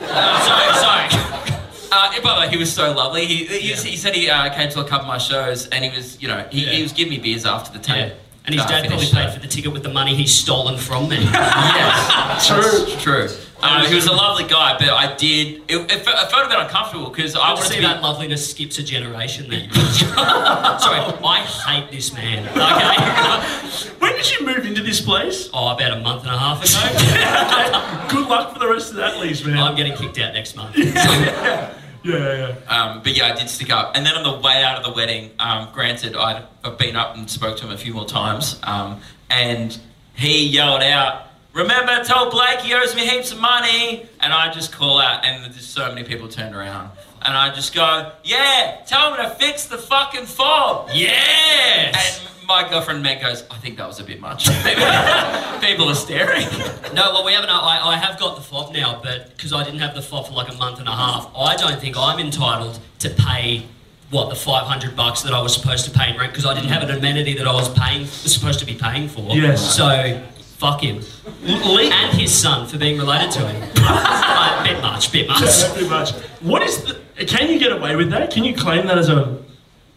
[0.00, 1.60] sorry, sorry.
[1.96, 3.24] Uh, by the way, he was so lovely.
[3.26, 5.90] He, he, he said he uh, came to a couple of my shows, and he
[5.94, 8.08] was, you know, he, he was giving me beers after the tape.
[8.12, 8.18] Yeah.
[8.46, 11.08] And his uh, dad probably paid for the ticket with the money he's stolen from
[11.08, 11.16] me.
[11.32, 12.56] Yes, True.
[12.62, 13.28] that's true.
[13.62, 15.62] Uh, he was a lovely guy, but I did.
[15.68, 17.86] It, it, fe- I felt a bit uncomfortable because I wanted see to be.
[17.86, 19.70] that loveliness skips a generation then.
[19.72, 22.46] Sorry, I hate this man.
[22.48, 23.90] Okay.
[24.00, 25.48] When did you move into this place?
[25.54, 28.08] Oh, about a month and a half ago.
[28.14, 29.56] Good luck for the rest of that lease, man.
[29.58, 30.76] I'm getting kicked out next month.
[30.76, 31.72] yeah,
[32.04, 32.54] yeah.
[32.68, 32.68] Yeah.
[32.68, 33.96] Um, but yeah, I did stick up.
[33.96, 37.16] And then on the way out of the wedding, um, granted, I'd, I've been up
[37.16, 39.78] and spoke to him a few more times, um, and
[40.14, 44.72] he yelled out, "Remember, tell Blake he owes me heaps of money." And I just
[44.72, 46.90] call out, and there's so many people turned around,
[47.22, 52.20] and I just go, "Yeah, tell him to fix the fucking fob." Yes!
[52.20, 54.46] And my girlfriend Meg goes, "I think that was a bit much."
[55.60, 56.46] people are staring.
[56.94, 57.50] No, well, we haven't.
[57.50, 60.32] I, I have got the fob now, but because I didn't have the fob for
[60.32, 63.66] like a month and a half, I don't think I'm entitled to pay
[64.10, 66.70] what the 500 bucks that I was supposed to pay in rent because I didn't
[66.70, 69.22] have an amenity that I was paying was supposed to be paying for.
[69.34, 69.76] Yes.
[69.76, 70.22] So
[70.56, 71.00] fuck him
[71.44, 73.72] and his son for being related to him.
[73.76, 75.42] uh, bit much, bit much.
[75.42, 76.12] Yeah, pretty much.
[76.40, 77.24] What is the?
[77.26, 78.30] Can you get away with that?
[78.30, 79.42] Can you claim that as a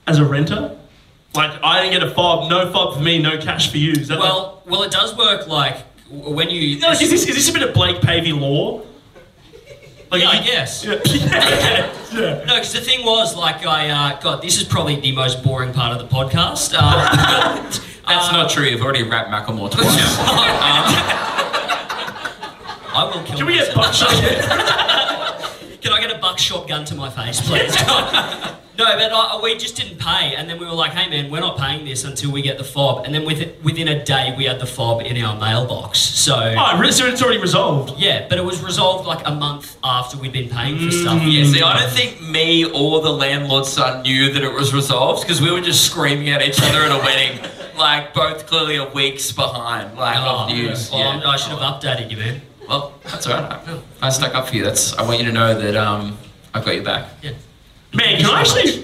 [0.07, 0.76] as a renter?
[1.37, 3.91] Like I didn't get a fob, no fob for me, no cash for you.
[3.93, 5.77] Is that Well, well, it does work like
[6.09, 6.79] when you.
[6.79, 8.81] no, is this is this a bit of Blake Pavey law?
[10.09, 10.85] Like Yeah, I guess.
[10.85, 12.43] Yeah, yeah, yeah.
[12.45, 15.73] No, because the thing was, like, I uh, God, this is probably the most boring
[15.73, 16.73] part of the podcast.
[16.77, 17.61] Uh,
[18.07, 18.63] That's not true.
[18.63, 19.85] You've already rapped Macklemore twice.
[22.93, 23.85] I will kill Can we get myself.
[24.11, 25.81] buckshot?
[25.81, 27.75] Can I get a buckshot gun to my face, please?
[28.77, 31.39] No, but I, we just didn't pay, and then we were like, "Hey, man, we're
[31.39, 34.45] not paying this until we get the fob." And then with, within a day, we
[34.45, 35.99] had the fob in our mailbox.
[35.99, 36.91] So oh, really?
[36.91, 37.99] So it's already resolved.
[37.99, 41.21] yeah, but it was resolved like a month after we'd been paying for stuff.
[41.23, 45.21] Yeah, see, I don't think me or the landlord's son knew that it was resolved
[45.23, 47.39] because we were just screaming at each other at a wedding,
[47.77, 50.91] like both clearly a weeks behind, like Oh, of news.
[50.91, 51.27] well, yeah.
[51.27, 52.41] I should have updated you, man.
[52.67, 53.59] Well, that's alright.
[54.01, 54.63] I, I stuck up for you.
[54.63, 54.93] That's.
[54.97, 56.17] I want you to know that um,
[56.53, 57.09] I've got your back.
[57.21, 57.31] Yeah.
[57.93, 58.83] Man, can I actually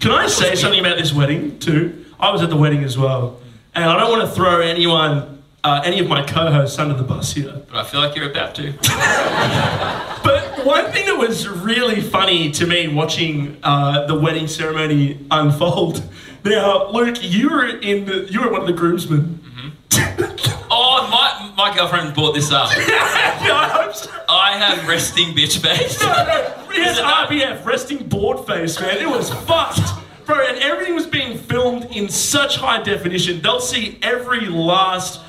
[0.00, 2.04] can I say something about this wedding too?
[2.20, 3.40] I was at the wedding as well,
[3.74, 7.32] and I don't want to throw anyone, uh, any of my co-hosts under the bus
[7.32, 7.62] here.
[7.68, 8.72] But I feel like you're about to.
[10.24, 16.02] But one thing that was really funny to me watching uh, the wedding ceremony unfold.
[16.44, 19.40] Now, Luke, you were in the, you were one of the groomsmen.
[20.70, 22.68] Oh, my my girlfriend brought this up.
[22.70, 24.10] I hope so.
[24.28, 26.00] I have resting bitch face.
[26.00, 28.98] No, no, he has RBF, resting board face, man.
[28.98, 29.80] It was fucked.
[30.26, 33.42] Bro, and everything was being filmed in such high definition.
[33.42, 35.20] They'll see every last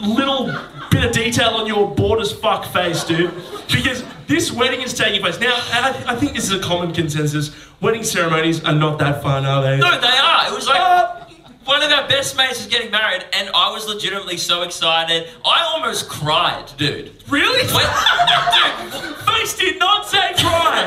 [0.00, 0.46] little
[0.90, 3.30] bit of detail on your bored as fuck face, dude.
[3.70, 5.38] Because this wedding is taking place.
[5.38, 7.54] Now, I, I think this is a common consensus.
[7.82, 9.76] Wedding ceremonies are not that fun, are they?
[9.78, 10.46] No, they are.
[10.46, 11.21] It was like Uh,
[11.64, 15.28] one of our best mates is getting married, and I was legitimately so excited.
[15.44, 17.12] I almost cried, dude.
[17.28, 17.62] really?
[17.72, 17.86] When,
[19.02, 20.86] dude, Face did not say cry.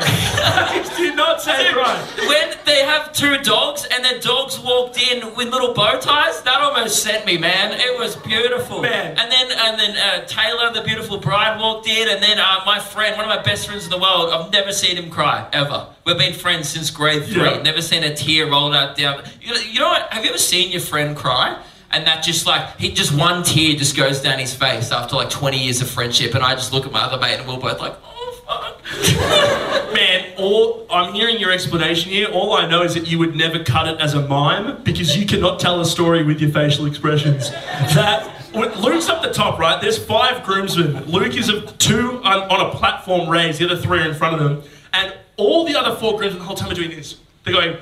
[0.72, 1.96] Face did not say cry.
[2.28, 6.60] when they have two dogs and their dogs walked in with little bow ties, that
[6.60, 7.72] almost sent me, man.
[7.72, 8.82] It was beautiful.
[8.82, 9.16] Man.
[9.18, 12.78] And then and then uh, Taylor, the beautiful bride, walked in, and then uh, my
[12.78, 15.88] friend, one of my best friends in the world, I've never seen him cry ever.
[16.06, 17.42] We've been friends since grade three.
[17.42, 17.62] Yeah.
[17.62, 19.24] Never seen a tear roll out down.
[19.40, 20.02] You know, you know what?
[20.12, 21.60] Have you ever seen your friend cry?
[21.90, 25.30] And that just like he just one tear just goes down his face after like
[25.30, 27.80] 20 years of friendship, and I just look at my other mate, and we're both
[27.80, 29.92] like, oh fuck.
[29.94, 32.28] Man, all I'm hearing your explanation here.
[32.28, 35.26] All I know is that you would never cut it as a mime because you
[35.26, 37.50] cannot tell a story with your facial expressions.
[37.50, 39.82] That Luke's up the top, right?
[39.82, 41.06] There's five groomsmen.
[41.06, 43.58] Luke is of two on, on a platform raised.
[43.58, 46.44] The other three are in front of them, and all the other four groomsmen the
[46.46, 47.16] whole time are doing this.
[47.44, 47.76] They're going,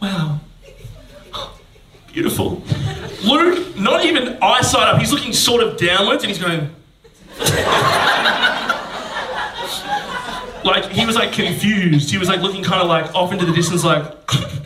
[0.00, 0.40] "Wow."
[2.12, 2.62] Beautiful.
[3.22, 6.68] Luke, not even eyesight up, he's looking sort of downwards and he's going,
[10.64, 12.10] like he was like confused.
[12.10, 14.04] He was like looking kind of like off into the distance, like,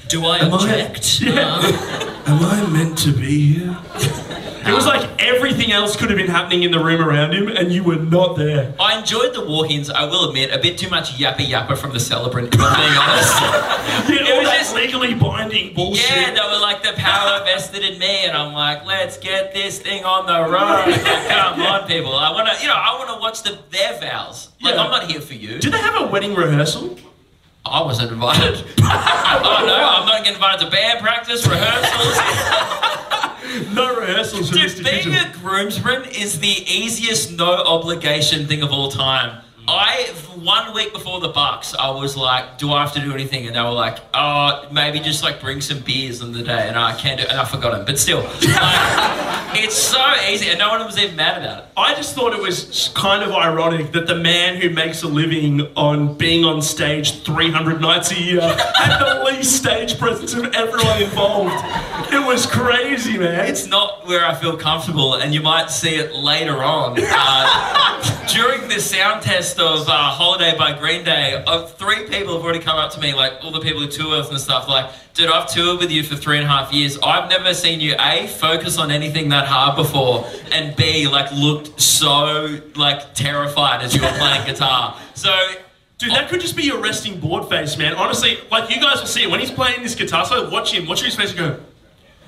[0.09, 1.21] Do I Am I- object?
[1.21, 1.57] Yeah.
[1.63, 3.77] Uh, "Am I meant to be here?"
[4.67, 7.49] It was like um, everything else could have been happening in the room around him,
[7.49, 8.75] and you were not there.
[8.81, 9.91] I enjoyed the walk-ins.
[9.91, 12.55] I will admit, a bit too much yappa yappa from the celebrant.
[12.55, 13.35] If I'm being honest.
[14.25, 16.11] Yeah, all was just- legally binding bullshit.
[16.11, 19.79] Yeah, they were like the power vested in me, and I'm like, let's get this
[19.79, 20.89] thing on the road.
[20.91, 22.15] Like, come on, people.
[22.15, 24.49] I want to, you know, I want to watch the their vows.
[24.63, 24.83] Like, Yeah.
[24.83, 25.59] I'm not here for you.
[25.59, 26.99] Do they have a wedding rehearsal?
[27.67, 28.57] I wasn't invited.
[28.83, 32.19] oh no, I'm not getting invited to band practice, rehearsals.
[33.73, 39.43] No rehearsals for being a groomsman is the easiest no obligation thing of all time.
[39.67, 43.47] I one week before the Bucks, I was like, "Do I have to do anything?"
[43.47, 46.79] And they were like, "Oh, maybe just like bring some beers on the day." And
[46.79, 47.85] I can't do, and I forgot them.
[47.87, 51.65] But still, like, it's so easy, and no one was even mad about it.
[51.77, 55.63] I just thought it was kind of ironic that the man who makes a living
[55.77, 58.41] on being on stage 300 nights a year
[58.75, 61.55] had the least stage presence of everyone involved.
[62.13, 63.47] It was crazy, man.
[63.47, 66.97] It's not where I feel comfortable, and you might see it later on.
[66.99, 72.45] Uh, during the sound test of uh, Holiday by Green Day, uh, three people have
[72.45, 74.91] already come up to me, like all the people who tour with and stuff, like,
[75.15, 76.99] dude, I've toured with you for three and a half years.
[77.03, 81.81] I've never seen you, A, focus on anything that hard before, and B, like, looked
[81.81, 84.99] so, like, terrified as you were playing guitar.
[85.15, 85.35] So,
[85.97, 87.95] Dude, that could just be your resting board face, man.
[87.95, 90.27] Honestly, like you guys will see it when he's playing this guitar.
[90.27, 91.61] So watch him, watch his face and go.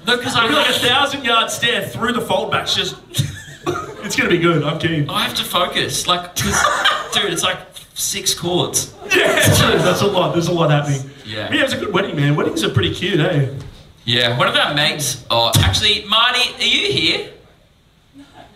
[0.07, 2.77] no, because I'm like a thousand yard stare through the foldbacks.
[2.77, 2.97] Just,
[4.05, 4.63] it's gonna be good.
[4.63, 5.11] I'm keen.
[5.11, 6.07] I have to focus.
[6.07, 6.37] Like,
[7.23, 7.59] dude, it's like
[7.95, 8.93] six chords.
[9.17, 9.79] Yeah.
[9.79, 10.33] That's a lot.
[10.35, 11.11] There's a lot happening.
[11.25, 11.51] Yeah.
[11.53, 12.37] yeah, it was a good wedding, man.
[12.37, 13.49] Weddings are pretty cute, eh?
[14.05, 15.25] Yeah, one of our mates.
[15.31, 17.31] Oh, actually, Marty, are you here?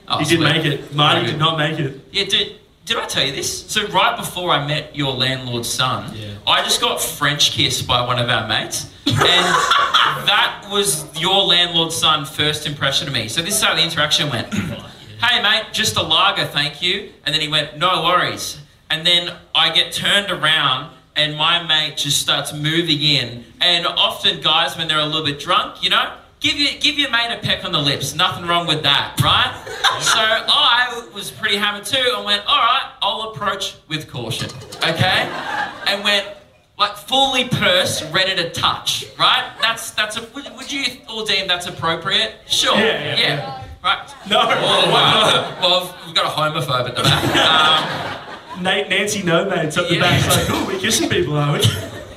[0.08, 0.40] Oh, He did sweet.
[0.40, 0.94] make it.
[0.94, 2.00] Marty did not make it.
[2.12, 3.70] Yeah, did did I tell you this?
[3.70, 6.34] So right before I met your landlord's son, Yeah.
[6.46, 9.16] I just got French kissed by one of our mates, and
[10.26, 13.28] that was your landlord's son first impression of me.
[13.28, 14.52] So this is how the interaction went.
[15.20, 17.12] hey mate, just a lager, thank you.
[17.24, 18.58] And then he went, no worries.
[18.90, 23.44] And then I get turned around and my mate just starts moving in.
[23.60, 27.10] And often guys, when they're a little bit drunk, you know, give you give your
[27.10, 28.14] mate a peck on the lips.
[28.14, 29.52] Nothing wrong with that, right?
[30.00, 35.28] so I was pretty hammered too and went, all right, I'll approach with caution, okay?
[35.86, 36.26] And went
[36.78, 39.52] like fully pursed, ready to touch, right?
[39.60, 40.22] That's that's a.
[40.34, 42.36] Would, would you all deem that's appropriate?
[42.46, 42.74] Sure.
[42.76, 44.14] Yeah, yeah, Right.
[44.28, 44.40] No.
[44.42, 45.58] Oh, wow.
[45.60, 48.56] well, we've got a homophobe at the back.
[48.56, 50.00] Um, Nate, Nancy, no mates up the Yeah.
[50.02, 50.26] back.
[50.28, 51.60] Like, oh, we're kissing people, are we?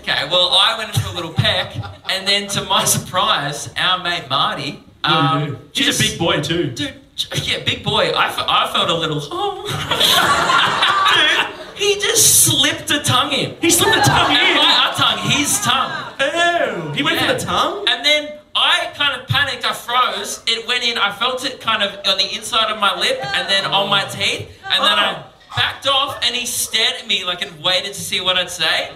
[0.01, 1.75] okay, well, I went in for a little peck,
[2.09, 4.83] and then to my surprise, our mate Marty.
[5.05, 5.57] Um?
[5.71, 6.71] She's just- a big boy too.
[6.71, 6.95] Dude,
[7.43, 8.09] yeah, big boy.
[8.11, 9.19] I, I felt a little.
[11.13, 13.55] Dude, he just slipped a tongue in.
[13.61, 14.57] He slipped a tongue And in.
[14.57, 15.91] by our tongue, his tongue.
[16.19, 17.27] Oh, He went Yeah.
[17.27, 17.85] for the tongue.
[17.87, 19.65] And then I kind of panicked.
[19.65, 20.43] I froze.
[20.47, 20.97] It went in.
[20.97, 24.03] I felt it kind of on the inside of my lip and then on my
[24.05, 24.49] teeth.
[24.65, 25.25] And then I oh.
[25.55, 28.91] backed off and he stared at me like and waited to see what I'd say.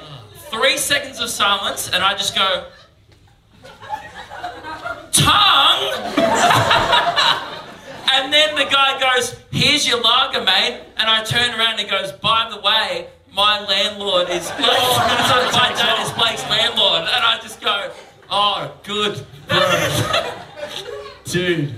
[0.51, 2.67] Three seconds of silence and I just go,
[5.11, 5.93] tongue?
[8.13, 10.81] and then the guy goes, here's your lager, mate.
[10.97, 14.69] And I turn around and he goes, by the way, my landlord is Blake.
[14.71, 14.97] Oh,
[15.53, 17.01] my dad is Blake's landlord.
[17.01, 17.91] And I just go,
[18.29, 19.25] oh, good.
[21.25, 21.73] Dude,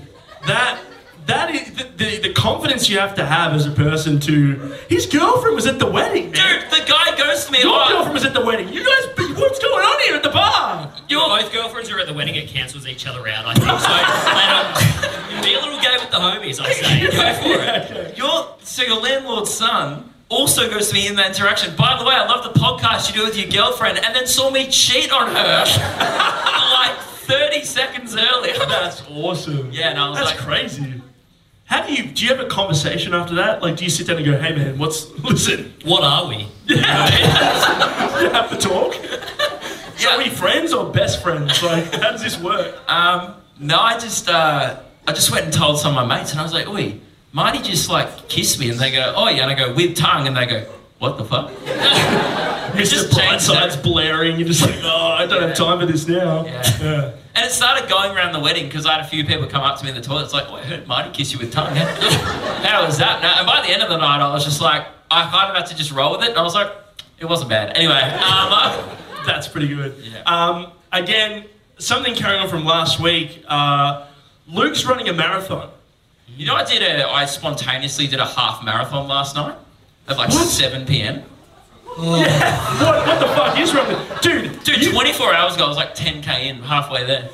[0.47, 0.79] that
[1.25, 4.75] that is the, the, the confidence you have to have as a person to.
[4.89, 6.61] His girlfriend was at the wedding, man.
[6.61, 8.69] Dude, the guy goes to me, Your oh, girlfriend was at the wedding.
[8.69, 9.05] You guys,
[9.37, 10.91] what's going on here at the bar?
[11.07, 13.65] Your both girlfriends who are at the wedding it cancels each other out, I think.
[13.79, 13.89] So
[15.29, 17.01] let 'em be a little gay with the homies, I say.
[17.11, 18.17] Go for it.
[18.17, 21.75] your, so your landlord's son also goes to me in that interaction.
[21.75, 24.49] By the way, I love the podcast you do with your girlfriend, and then saw
[24.49, 25.33] me cheat on her
[26.73, 26.97] like
[27.29, 28.53] 30 seconds earlier.
[28.57, 29.71] That's awesome.
[29.71, 31.01] Yeah, and I was That's like, crazy.
[31.65, 32.25] How do you do?
[32.25, 33.61] You have a conversation after that?
[33.61, 35.71] Like, do you sit down and go, "Hey, man, what's listen"?
[35.85, 36.47] What are we?
[36.67, 38.93] You have to talk.
[39.97, 41.61] So are we friends or best friends?
[41.63, 42.75] Like, how does this work?
[42.89, 46.39] Um, no, I just uh, I just went and told some of my mates, and
[46.39, 46.99] I was like, "Oi,
[47.31, 50.27] Marty just like kissed me," and they go, "Oh yeah," and I go with tongue,
[50.27, 50.65] and they go,
[50.97, 51.51] "What the fuck?"
[52.73, 52.89] Mr.
[52.91, 54.37] just Brightside blaring.
[54.37, 56.45] You're just like, oh, I don't have time for this now.
[56.45, 57.13] Yeah.
[57.35, 59.77] And it started going around the wedding because I had a few people come up
[59.79, 60.23] to me in the toilet.
[60.25, 61.75] It's like, oh, I heard Marty kiss you with tongue.
[61.75, 63.21] How was that?
[63.21, 65.55] Now, and by the end of the night, I was just like, I kind of
[65.55, 66.29] had to just roll with it.
[66.29, 66.71] And I was like,
[67.19, 67.75] it wasn't bad.
[67.77, 69.95] Anyway, um, uh, That's pretty good.
[70.01, 70.21] Yeah.
[70.23, 71.45] Um, again,
[71.77, 73.43] something carrying on from last week.
[73.47, 74.07] Uh,
[74.47, 75.69] Luke's running a marathon.
[76.35, 79.55] you know, I did a, I spontaneously did a half marathon last night
[80.07, 80.47] at like What?
[80.47, 81.23] 7 p.m.
[82.01, 82.83] Yeah.
[82.83, 84.63] What, what the fuck is wrong with dude?
[84.63, 87.29] Dude, you- 24 hours ago, I was like 10k in, halfway there.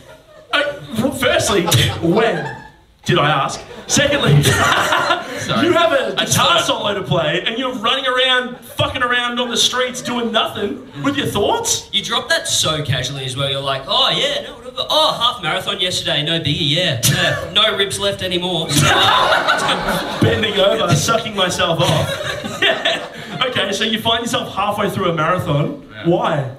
[0.51, 1.63] Uh, well, firstly,
[2.01, 2.63] when
[3.05, 3.61] did I ask?
[3.87, 9.03] Secondly, you have a just guitar thought- solo to play, and you're running around, fucking
[9.03, 11.87] around on the streets doing nothing with your thoughts.
[11.93, 13.49] You drop that so casually as well.
[13.51, 14.77] You're like, oh yeah, no, whatever.
[14.89, 17.51] oh half marathon yesterday, no biggie, yeah, yeah.
[17.53, 18.67] no ribs left anymore.
[20.21, 22.61] Bending over, sucking myself off.
[22.61, 23.11] yeah.
[23.41, 25.81] Okay, so you find yourself halfway through a marathon.
[26.05, 26.55] Why?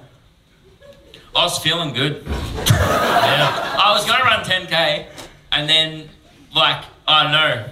[1.35, 2.23] I was feeling good.
[2.27, 3.77] yeah.
[3.79, 5.07] I was gonna run 10k,
[5.53, 6.09] and then
[6.55, 7.65] like I don't know.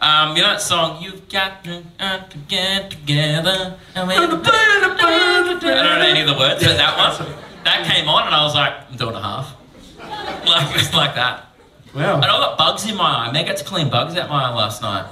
[0.00, 1.00] Um, you know that song?
[1.00, 3.76] You've got to, uh, to get together.
[3.94, 7.32] And we- I don't know any of the words, but that one,
[7.64, 9.54] that came on, and I was like, I'm doing a half.
[10.44, 11.46] Like it's like that.
[11.94, 12.16] Wow.
[12.16, 13.32] And I got bugs in my eye.
[13.32, 15.06] Meg had to clean bugs out my eye last night.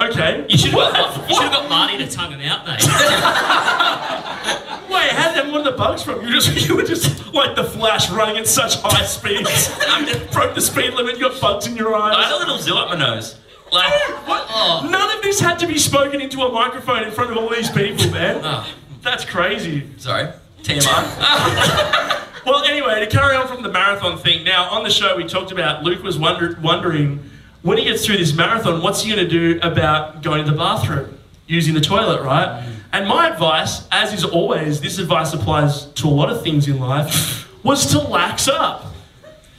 [0.00, 0.44] Okay.
[0.48, 2.82] You should have got, you should have got Marty to tongue him out, mate.
[4.90, 6.24] Wait, how did one of the bugs from?
[6.26, 9.48] You just you were just like the flash running at such high speeds.
[9.80, 11.16] it broke the speed limit.
[11.18, 12.14] You got bugs in your eyes.
[12.16, 13.38] I had a little zoo up my nose.
[13.72, 13.90] Like,
[14.26, 14.46] What?
[14.50, 14.86] oh.
[14.90, 17.70] None of this had to be spoken into a microphone in front of all these
[17.70, 18.40] people, man.
[18.44, 18.72] Oh,
[19.02, 19.88] That's crazy.
[19.96, 20.28] sorry.
[20.62, 22.20] TMI.
[22.46, 25.50] Well, anyway, to carry on from the marathon thing, now on the show we talked
[25.50, 27.30] about Luke was wonder, wondering
[27.64, 30.56] when he gets through this marathon, what's he going to do about going to the
[30.56, 32.62] bathroom, using the toilet, right?
[32.62, 32.74] Mm.
[32.92, 36.78] And my advice, as is always, this advice applies to a lot of things in
[36.78, 38.84] life, was to lax up.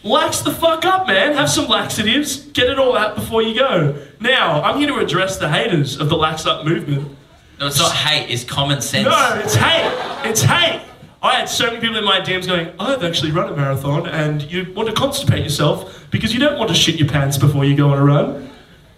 [0.03, 1.33] Lax the fuck up, man.
[1.33, 2.37] Have some laxatives.
[2.51, 3.99] Get it all out before you go.
[4.19, 7.17] Now, I'm here to address the haters of the lax up movement.
[7.59, 9.07] no, it's not hate, it's common sense.
[9.07, 10.29] No, it's hate.
[10.29, 10.85] It's hate.
[11.21, 14.41] I had so many people in my DMs going, I've actually run a marathon and
[14.43, 17.75] you want to constipate yourself because you don't want to shit your pants before you
[17.75, 18.49] go on a run.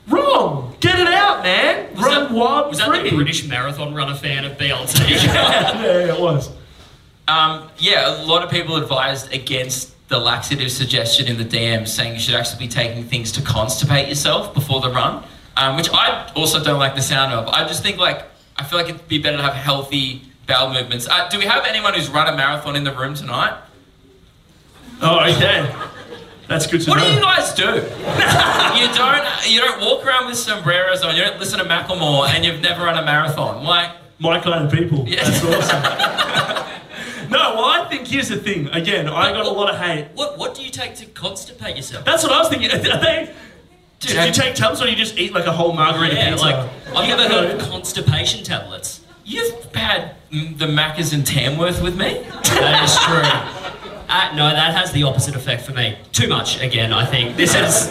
[0.07, 0.75] Wrong.
[0.79, 1.93] Get it out, man.
[1.95, 5.09] Was run that- wild Was that the British marathon runner fan of BLT?
[5.09, 6.49] yeah, yeah, it was.
[7.27, 12.13] Um, yeah, a lot of people advised against the laxative suggestion in the DMs, saying
[12.13, 15.23] you should actually be taking things to constipate yourself before the run,
[15.57, 17.47] um, which I also don't like the sound of.
[17.49, 18.23] I just think like
[18.55, 21.07] I feel like it'd be better to have healthy bowel movements.
[21.07, 23.57] Uh, do we have anyone who's run a marathon in the room tonight?
[25.01, 25.71] Oh, okay.
[26.47, 27.05] That's good to What know.
[27.05, 27.65] do you guys do?
[28.79, 31.15] you don't you don't walk around with sombreros on.
[31.15, 33.63] You don't listen to Macklemore, and you've never run a marathon.
[33.65, 35.05] Like My kind of people.
[35.07, 35.23] Yeah.
[35.29, 35.81] That's awesome.
[37.29, 38.69] no, well, I think here's the thing.
[38.69, 40.07] Again, I got a lot of hate.
[40.15, 42.05] what, what do you take to constipate yourself?
[42.05, 42.71] That's what I was thinking.
[42.71, 43.33] Are they,
[43.99, 46.45] do, do you take tablets or you just eat like a whole margarita yeah, pizza?
[46.45, 49.01] like, I've never heard of constipation tablets.
[49.25, 52.21] you've had mm, Mac is in Tamworth with me.
[52.43, 53.21] That is true.
[54.09, 55.97] Uh, no, that has the opposite effect for me.
[56.13, 57.35] Too much, again, I think.
[57.35, 57.89] This is...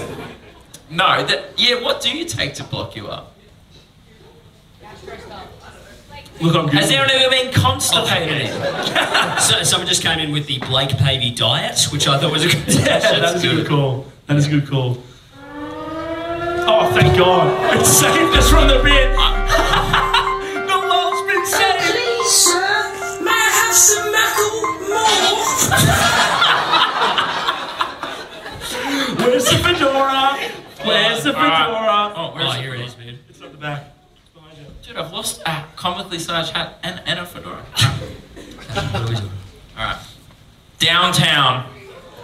[0.89, 1.83] No, that yeah.
[1.83, 3.33] What do you take to block you up?
[6.41, 6.75] Look, I'm good.
[6.75, 8.51] Has anyone ever been constipated?
[9.43, 12.49] So, someone just came in with the Blake Pavey diet, which I thought was a
[12.53, 13.21] good Yeah, suggestion.
[13.23, 14.07] that is a good call.
[14.27, 14.99] That is a good call.
[16.69, 17.47] Oh, thank God.
[17.81, 19.11] It saved us from the bit.
[20.69, 21.76] the lull's been saved.
[23.77, 24.41] Please, sir, may some
[24.89, 25.57] Macklemore?
[29.21, 30.39] Where's the fedora?
[30.83, 32.13] Where's the fedora?
[32.17, 33.19] Oh, Oh, here it is, man.
[33.29, 33.93] It's at the back.
[34.23, 34.65] It's behind you.
[34.83, 37.57] Dude, I've lost a comically sized hat and, and a fedora.
[37.67, 39.31] What are we doing?
[39.77, 39.99] All right.
[40.79, 41.71] Downtown.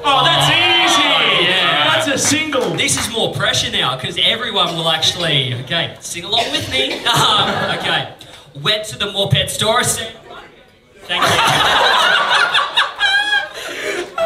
[0.05, 1.48] Oh, that's easy.
[1.50, 1.84] yeah.
[1.94, 2.70] That's a single.
[2.70, 6.94] This is more pressure now because everyone will actually, okay, sing along with me.
[7.05, 8.14] Um, okay.
[8.62, 9.82] Went to the moped store.
[11.21, 12.49] Said, Thank you.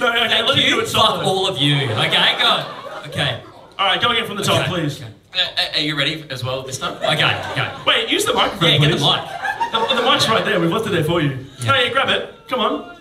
[0.00, 0.80] No, okay, Thank let me do you.
[0.80, 1.24] it Fuck solo.
[1.24, 1.76] all of you.
[1.76, 2.64] Okay, go.
[3.06, 3.42] Okay.
[3.78, 4.96] All right, go again from the top, Okay, please.
[5.02, 5.12] okay.
[5.34, 6.94] Uh, are you ready as well this time?
[6.96, 7.70] Okay, okay.
[7.86, 9.28] Wait, use the microphone, Yeah, get the mic.
[9.72, 10.58] The, the mic's right there.
[10.58, 11.44] We've left it there for you.
[11.60, 12.34] Oh, yeah, grab it.
[12.48, 12.96] Come on.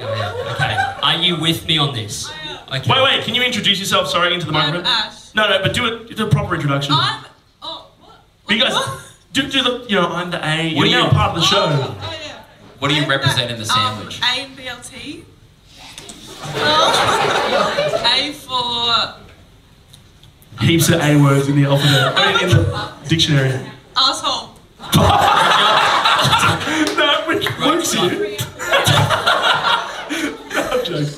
[0.00, 0.94] Okay.
[1.02, 2.28] Are you with me on this?
[2.72, 2.90] Okay.
[2.90, 3.24] Wait, wait.
[3.24, 4.08] Can you introduce yourself?
[4.08, 4.86] Sorry, into the I'm microphone.
[4.86, 5.32] Ash.
[5.34, 6.16] No, no, but do it.
[6.16, 6.92] Do a proper introduction.
[6.96, 7.24] I'm.
[7.62, 8.56] Oh, what?
[8.56, 9.00] you guys, What?
[9.32, 9.86] do, do the.
[9.88, 10.74] You know, I'm the A.
[10.74, 11.66] What You're do now you- part of the show.
[11.70, 12.16] Oh, oh, yeah.
[12.80, 14.22] What do you I'm represent in the sandwich?
[14.22, 15.24] Um, a in BLT.
[16.42, 18.06] Oh.
[18.16, 19.14] A for
[20.64, 22.14] Heaps of A words in the alphabet.
[22.16, 23.52] I mean, in the dictionary.
[23.96, 24.54] asshole.
[26.96, 28.38] no, which Luke's here.
[30.54, 31.14] no, joking.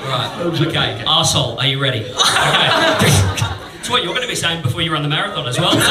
[0.00, 0.32] Right.
[0.66, 1.04] Okay.
[1.06, 2.04] Arsehole, are you ready?
[2.04, 2.14] Okay.
[3.82, 5.72] It's what you're going to be saying before you run the marathon as well.
[5.72, 5.88] So, Great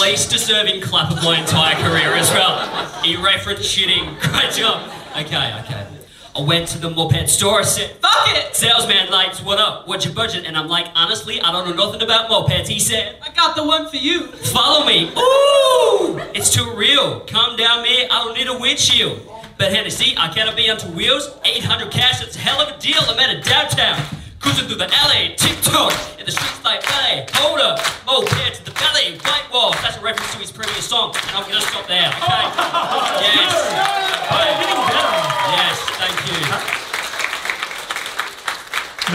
[0.00, 2.56] Least deserving clap of my entire career as well.
[3.04, 4.18] Irreverent shitting.
[4.30, 4.90] Great job.
[5.16, 5.86] Okay, okay.
[6.36, 7.60] I went to the moped store.
[7.60, 9.88] I said, "Fuck it." Salesman likes, "What up?
[9.88, 13.16] What's your budget?" And I'm like, "Honestly, I don't know nothing about mopeds." He said,
[13.20, 14.28] I got the one for you.
[14.28, 15.08] Follow me.
[15.16, 17.20] Ooh, it's too real.
[17.20, 18.08] Come down, man.
[18.10, 19.20] I don't need a windshield.
[19.58, 21.28] But Hennessy, I cannot be onto wheels.
[21.44, 23.00] 800 cash, that's a hell of a deal.
[23.00, 24.00] I'm at a downtown.
[24.40, 27.26] Cruising through the alley, TikTok, in the streets like ballet.
[27.34, 29.74] Hold up, moped to the belly, white walls.
[29.82, 32.44] That's a reference to his previous song, and I'm gonna stop there, okay?
[33.18, 33.54] Yes,
[34.30, 35.10] Oh, getting better.
[35.58, 36.38] yes, thank you.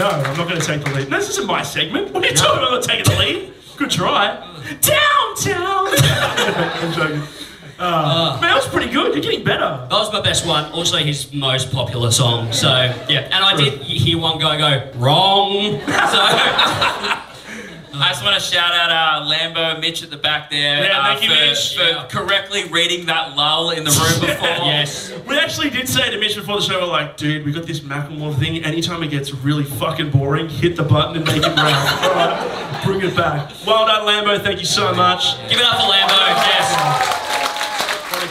[0.00, 1.08] No, I'm not going to take the lead.
[1.08, 2.10] No, this isn't my segment.
[2.12, 2.68] What are you talking about?
[2.68, 3.52] I'm not taking the lead.
[3.76, 4.34] Good try.
[4.80, 5.86] Downtown.
[6.82, 7.22] I'm joking.
[7.78, 9.14] Man, that was pretty good.
[9.14, 9.86] You're getting better.
[9.88, 10.70] That was my best one.
[10.72, 12.52] Also, his most popular song.
[12.52, 12.68] So
[13.08, 15.80] yeah, and I did hear one guy go wrong.
[15.80, 15.84] So
[17.96, 21.04] I just want to shout out uh, Lambo, Mitch at the back there, Yeah, uh,
[21.04, 21.76] thank you, for, Mitch.
[21.76, 22.06] for Yeah.
[22.08, 24.48] correctly reading that lull in the room before.
[24.66, 27.66] yes, We actually did say to Mitch before the show, we're like, dude, we got
[27.66, 28.64] this Macklemore thing.
[28.64, 32.04] Anytime it gets really fucking boring, hit the button and make it round.
[32.04, 33.52] All right, bring it back.
[33.64, 34.42] Well done, Lambo.
[34.42, 35.36] Thank you so much.
[35.48, 36.18] give it up for Lambo.
[36.18, 37.13] Yes.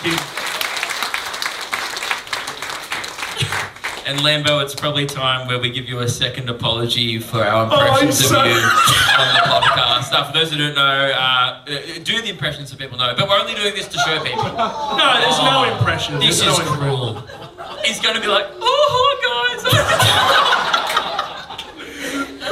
[0.04, 0.44] Thank you.
[4.06, 7.76] And Lambo, it's probably time where we give you a second apology for our Oh,
[7.78, 10.12] I'm impressions of you on the podcast.
[10.12, 10.82] Uh, for those who don't know,
[11.16, 11.64] uh,
[12.04, 13.14] do the impressions so people know.
[13.18, 14.44] But we're only doing this to show people.
[14.44, 16.20] No, there's no impression.
[16.20, 16.78] This There's is no impression.
[16.78, 17.24] cruel.
[17.86, 19.64] He's going to be like, oh, guys.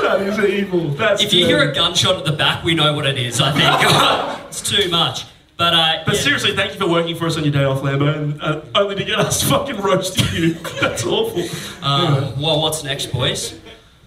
[0.01, 0.87] That is evil.
[0.91, 1.47] That's If you good.
[1.49, 3.41] hear a gunshot at the back, we know what it is.
[3.41, 5.25] I think it's too much.
[5.61, 6.21] But uh, But yeah.
[6.21, 8.95] seriously, thank you for working for us on your day off, Lambo, and uh, only
[8.95, 10.53] to get us fucking roasting you.
[10.81, 11.43] That's awful.
[11.83, 13.59] Uh, well, what's next, boys?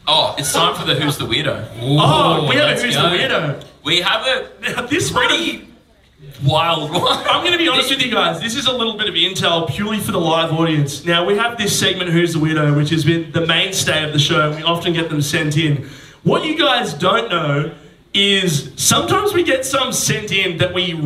[0.08, 1.68] oh, it's time for the Who's the Weirdo.
[1.80, 3.08] Oh, we have a Who's go.
[3.08, 3.64] the Weirdo.
[3.84, 5.68] We have a Now, this one, pretty
[6.44, 7.02] wild one.
[7.28, 8.40] I'm going to be honest with you guys.
[8.40, 11.04] This is a little bit of intel purely for the live audience.
[11.04, 14.18] Now, we have this segment, Who's the Weirdo, which has been the mainstay of the
[14.18, 14.50] show.
[14.56, 15.88] We often get them sent in.
[16.24, 17.72] What you guys don't know
[18.12, 21.00] is sometimes we get some sent in that we.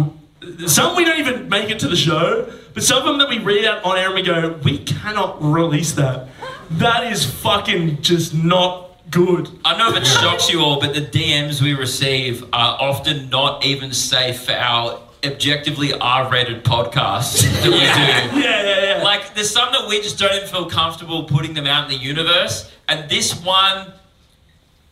[0.66, 3.38] Some we don't even make it to the show, but some of them that we
[3.38, 6.28] read out on air and we go, we cannot release that.
[6.72, 9.48] That is fucking just not good.
[9.64, 13.64] I know if it shocks you all, but the DMs we receive are often not
[13.64, 18.40] even safe for our objectively R-rated podcasts that we do.
[18.40, 19.02] Yeah, yeah, yeah.
[19.02, 22.04] Like, there's some that we just don't even feel comfortable putting them out in the
[22.04, 23.92] universe, and this one,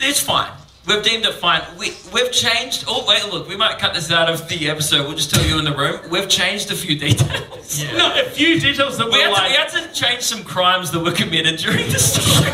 [0.00, 0.50] it's fine.
[0.86, 1.62] We've deemed it fine.
[1.76, 2.84] We, we've changed.
[2.86, 5.06] Oh, wait, look, we might cut this out of the episode.
[5.06, 5.98] We'll just tell you in the room.
[6.10, 7.82] We've changed a few details.
[7.92, 10.92] no, a few details that We were had, to, we had to change some crimes
[10.92, 12.50] that were committed during the story.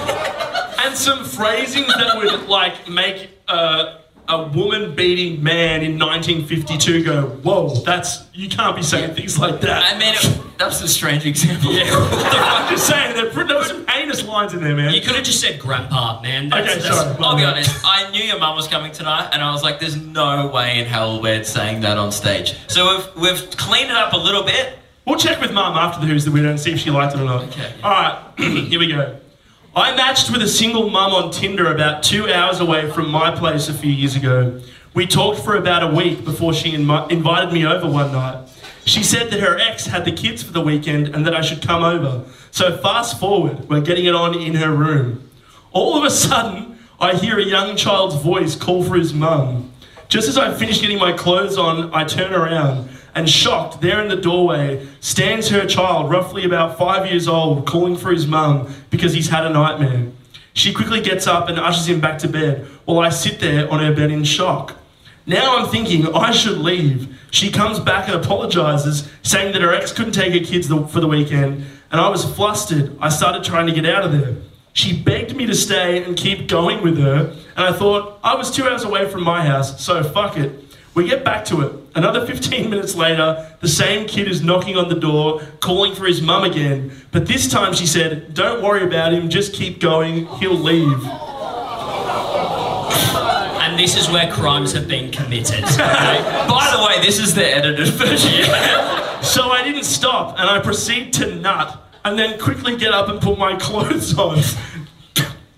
[0.84, 3.98] and some phrasings that would like make uh,
[4.28, 9.60] a woman beating man in 1952 go, "Whoa, that's you can't be saying things like
[9.62, 11.72] that." I mean, it, that was a strange example.
[11.72, 14.94] Yeah, I'm just saying there, there were some heinous lines in there, man.
[14.94, 16.48] You could have just said grandpa, man.
[16.48, 17.16] That's, Okay, that's- sorry.
[17.20, 19.96] I'll be honest, I knew your mum was coming tonight, and I was like, there's
[19.96, 22.54] no way in hell we're saying that on stage.
[22.68, 24.78] So we've, we've cleaned it up a little bit.
[25.04, 27.20] We'll check with Mum after the Who's the Winner and see if she liked it
[27.20, 27.42] or not.
[27.48, 27.72] Okay.
[27.82, 29.18] All right, here we go.
[29.74, 33.70] I matched with a single mum on Tinder about two hours away from my place
[33.70, 34.60] a few years ago.
[34.92, 38.46] We talked for about a week before she invi- invited me over one night.
[38.84, 41.62] She said that her ex had the kids for the weekend and that I should
[41.62, 42.24] come over.
[42.50, 45.30] So fast forward, we're getting it on in her room.
[45.70, 49.72] All of a sudden, I hear a young child's voice call for his mum.
[50.10, 54.08] Just as I finish getting my clothes on, I turn around and shocked, there in
[54.08, 59.12] the doorway stands her child, roughly about five years old, calling for his mum because
[59.12, 60.10] he's had a nightmare.
[60.54, 63.80] She quickly gets up and ushers him back to bed while I sit there on
[63.80, 64.76] her bed in shock.
[65.26, 67.18] Now I'm thinking I should leave.
[67.30, 71.06] She comes back and apologizes, saying that her ex couldn't take her kids for the
[71.06, 72.96] weekend, and I was flustered.
[73.00, 74.36] I started trying to get out of there.
[74.74, 78.50] She begged me to stay and keep going with her, and I thought I was
[78.50, 80.71] two hours away from my house, so fuck it.
[80.94, 81.72] We get back to it.
[81.94, 86.20] Another 15 minutes later, the same kid is knocking on the door, calling for his
[86.20, 86.92] mum again.
[87.10, 91.04] But this time she said, Don't worry about him, just keep going, he'll leave.
[93.62, 95.64] And this is where crimes have been committed.
[95.64, 95.76] Okay?
[96.48, 98.44] By the way, this is the edited version.
[99.22, 103.20] So I didn't stop and I proceed to nut and then quickly get up and
[103.20, 104.38] put my clothes on.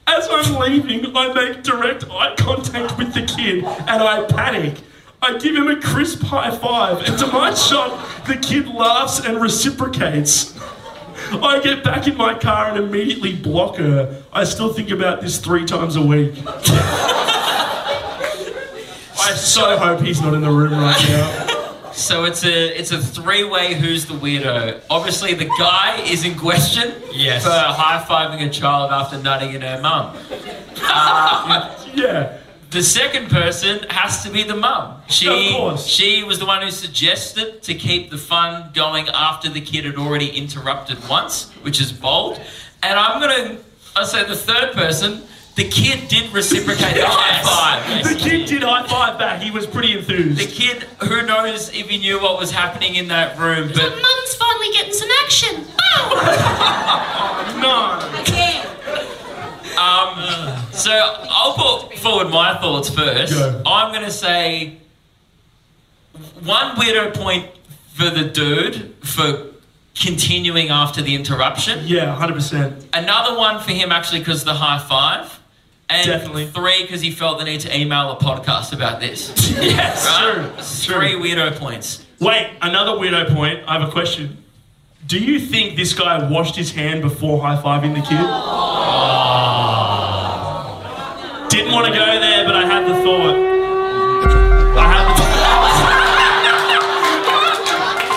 [0.07, 4.76] As I'm leaving, I make direct eye contact with the kid and I panic.
[5.27, 9.41] I give him a crisp high five, and to my shock, the kid laughs and
[9.41, 10.55] reciprocates.
[11.33, 14.22] I get back in my car and immediately block her.
[14.33, 16.35] I still think about this three times a week.
[19.16, 21.91] I so hope he's not in the room right now.
[21.93, 24.83] so it's a it's a three way who's the weirdo.
[24.91, 27.45] Obviously, the guy is in question Yes.
[27.45, 30.14] for high fiving a child after nutting in her mum.
[30.83, 32.39] Uh, yeah.
[32.75, 35.01] The second person has to be the mum.
[35.07, 35.29] She
[35.79, 39.95] she was the one who suggested to keep the fun going after the kid had
[39.95, 42.41] already interrupted once, which is bold.
[42.83, 43.59] And I'm gonna
[43.95, 45.22] I say the third person,
[45.55, 48.09] the kid did reciprocate the high five.
[48.09, 49.41] The kid did high five back.
[49.41, 50.41] He was pretty enthused.
[50.41, 54.03] The kid, who knows if he knew what was happening in that room, but the
[54.03, 55.64] Mum's finally getting some action.
[57.62, 58.01] no.
[58.20, 58.74] Again.
[59.77, 60.91] Um, so
[61.31, 63.33] I'll put forward my thoughts first.
[63.33, 63.62] Go.
[63.66, 64.79] I'm going to say
[66.43, 67.51] one weirdo point
[67.95, 69.49] for the dude for
[69.95, 71.81] continuing after the interruption.
[71.87, 72.87] Yeah, 100%.
[72.93, 75.41] Another one for him actually because the high five.
[75.91, 76.47] And Definitely.
[76.47, 79.29] three because he felt the need to email a podcast about this.
[79.61, 80.33] Yes, Right?
[80.35, 80.43] true.
[80.57, 80.95] That's true.
[80.97, 82.05] Three weirdo points.
[82.20, 83.61] Wait, another weirdo point.
[83.68, 84.39] I have a question.
[85.07, 88.16] Do you think this guy washed his hand before high fiving the kid?
[88.18, 89.34] Oh.
[91.55, 93.36] Didn't want to go there, but I had the thought.
[94.76, 95.22] I had the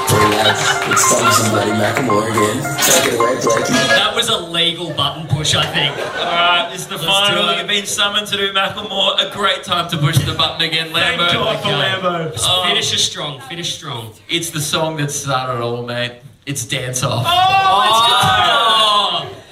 [0.09, 2.57] Hey lads, it's Tom somebody Macklemore again.
[2.81, 3.73] Take it away, Blakey.
[3.73, 5.95] That was a legal button push, I think.
[6.17, 7.55] Alright, this is the Let's final.
[7.55, 9.19] You've been summoned to do Macklemore.
[9.19, 10.93] A great time to push the button again, Lambo.
[10.95, 11.33] Thank Lambo.
[11.33, 12.31] God for Lambo.
[12.39, 13.39] Oh, Finish us strong.
[13.41, 14.13] Finish strong.
[14.27, 16.23] it's the song that started it all, mate.
[16.47, 17.23] It's Dance Off.
[17.27, 19.43] Oh, oh!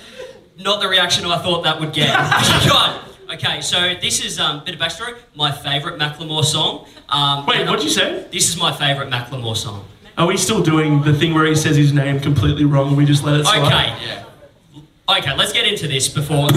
[0.58, 2.10] not the reaction I thought that would get.
[2.68, 3.02] God.
[3.32, 5.18] Okay, so this is um, bit of backstory.
[5.36, 6.88] My favourite Macklemore song.
[7.10, 8.28] Um, Wait, what did you say?
[8.32, 9.86] This is my favourite Macklemore song.
[10.18, 13.06] Are we still doing the thing where he says his name completely wrong and we
[13.06, 13.66] just let it slide?
[13.66, 14.08] Okay.
[14.08, 15.18] Yeah.
[15.18, 16.50] Okay, let's get into this before.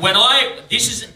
[0.00, 1.12] when I this is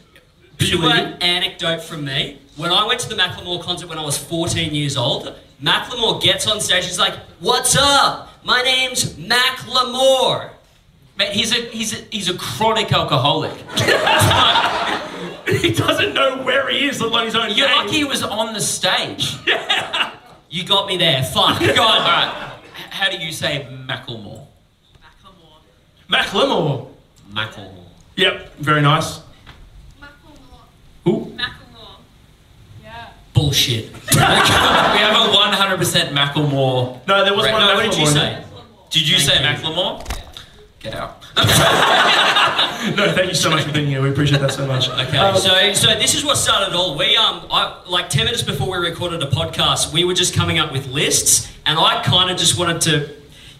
[0.58, 0.90] pure
[1.20, 2.40] anecdote from me.
[2.56, 6.46] When I went to the Macklemore concert when I was 14 years old, Macklemore gets
[6.46, 6.86] on stage.
[6.86, 8.30] He's like, "What's up?
[8.44, 10.50] My name's Macklemore."
[11.18, 13.52] Mate, he's a he's a he's a chronic alcoholic.
[15.48, 17.76] He doesn't know where he is, let alone his own You're name.
[17.78, 19.34] lucky he was on the stage.
[20.50, 21.22] You got me there.
[21.24, 21.60] Fuck.
[21.60, 21.68] God.
[21.78, 22.58] Alright.
[22.88, 24.46] How do you say Macklemore?
[26.08, 26.08] Macklemore.
[26.08, 26.88] Macklemore.
[27.30, 27.84] Macklemore.
[28.16, 29.20] Yep, very nice.
[30.00, 31.06] Macklemore.
[31.06, 31.26] Ooh.
[31.36, 31.98] Macklemore.
[32.82, 33.10] Yeah.
[33.34, 33.92] Bullshit.
[33.92, 37.06] we have a 100% Macklemore.
[37.06, 38.42] No, there was Right, one No, what did you say?
[38.88, 39.68] Did you Thank say you.
[39.70, 40.17] Macklemore?
[40.80, 41.22] Get out.
[42.96, 44.00] No, thank you so much for being here.
[44.00, 44.88] We appreciate that so much.
[44.88, 46.96] Okay, Um, so so this is what started it all.
[46.96, 50.58] We um, I, like ten minutes before we recorded a podcast, we were just coming
[50.60, 53.10] up with lists, and I kind of just wanted to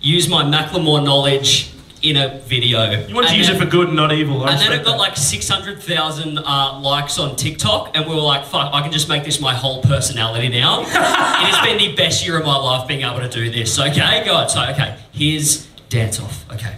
[0.00, 3.06] use my Macklemore knowledge in a video.
[3.08, 4.44] you want to use then- it for good and not evil.
[4.44, 4.98] I And then it got that.
[4.98, 9.24] like 600,000 uh, likes on TikTok, and we were like, fuck, I can just make
[9.24, 10.80] this my whole personality now.
[10.82, 13.76] it has been the best year of my life being able to do this.
[13.78, 14.48] Okay, God.
[14.48, 16.44] So, okay, here's Dance Off.
[16.52, 16.76] Okay.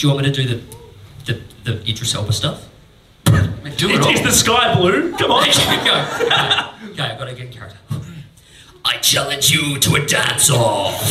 [0.00, 0.62] Do you want me to do the,
[1.26, 2.66] the, the Idris stuff?
[3.24, 4.24] Do Is, it is all.
[4.24, 5.12] the sky blue?
[5.18, 5.44] Come on.
[5.44, 6.86] Go.
[6.92, 7.76] Okay, I've got to get in character.
[8.82, 11.02] I challenge you to a dance off.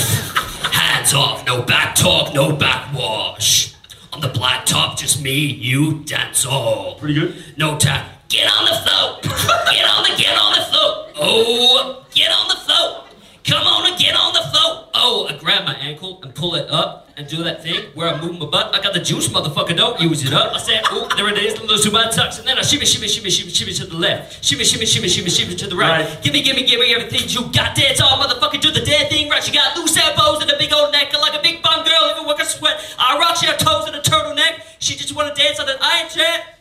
[0.73, 3.75] Hands off, no back talk, no backwash.
[4.11, 6.99] On the black top, just me, you, dance off.
[6.99, 7.35] Pretty good.
[7.57, 8.27] No tap.
[8.27, 9.21] Get on the float.
[9.21, 11.11] Get on the get on the float.
[11.15, 13.05] Oh, get on the float.
[13.49, 14.89] Come on and get on the float.
[14.93, 18.21] Oh, I grab my ankle and pull it up and do that thing where I
[18.21, 18.75] move my butt.
[18.75, 19.75] I got the juice, motherfucker.
[19.75, 20.53] Don't use it up.
[20.53, 21.55] I said, oh, there it is.
[21.55, 24.45] Two butt tucks, and then I shimmy, shimmy, shimmy, shimmy, shimmy to the left.
[24.45, 26.05] Shimmy, shimmy, shimmy, shimmy, shimmy to the right.
[26.05, 26.21] Right.
[26.21, 27.75] Gimme, gimme, gimme everything you got.
[27.75, 28.61] Dance all, motherfucker.
[28.61, 29.43] Do the dead thing right.
[29.43, 32.11] She got loose elbows and a big old neck like a big bum girl.
[32.11, 32.79] Even work a sweat.
[32.99, 33.35] I rock.
[33.37, 34.61] She have toes and a turtleneck.
[34.77, 36.58] She just wanna dance on an iron chair.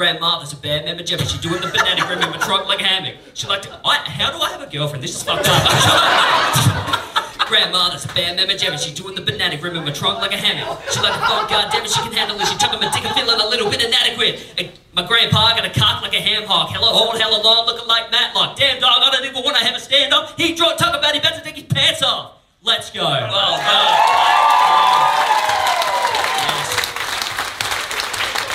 [0.00, 1.28] Grandmother's a bad member, Jimmy.
[1.28, 3.20] She doing the banana grip in my trunk like a hammock.
[3.34, 3.80] She like to.
[3.84, 5.04] I, how do I have a girlfriend?
[5.04, 5.60] This is fucked up.
[7.52, 8.78] Grandmother's a bad member, Jimmy.
[8.78, 10.80] She doing the banana grip in my trunk like a hammock.
[10.88, 12.48] She like to fuck, goddamn it, she can handle it.
[12.48, 14.40] She tucking my dick and feeling a little bit inadequate.
[14.56, 16.70] And my grandpa got a cock like a ham hock.
[16.70, 18.56] Hella hole, hella long, looking like Matlock.
[18.56, 20.32] Damn dog, I don't even want to have a stand up.
[20.40, 22.40] He drunk, talk about he better take his pants off.
[22.62, 23.04] Let's go.
[23.04, 24.40] Well done.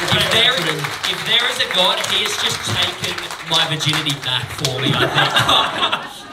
[0.10, 3.16] If there, if there is a God, he has just taken
[3.50, 6.12] my virginity back for me, I think.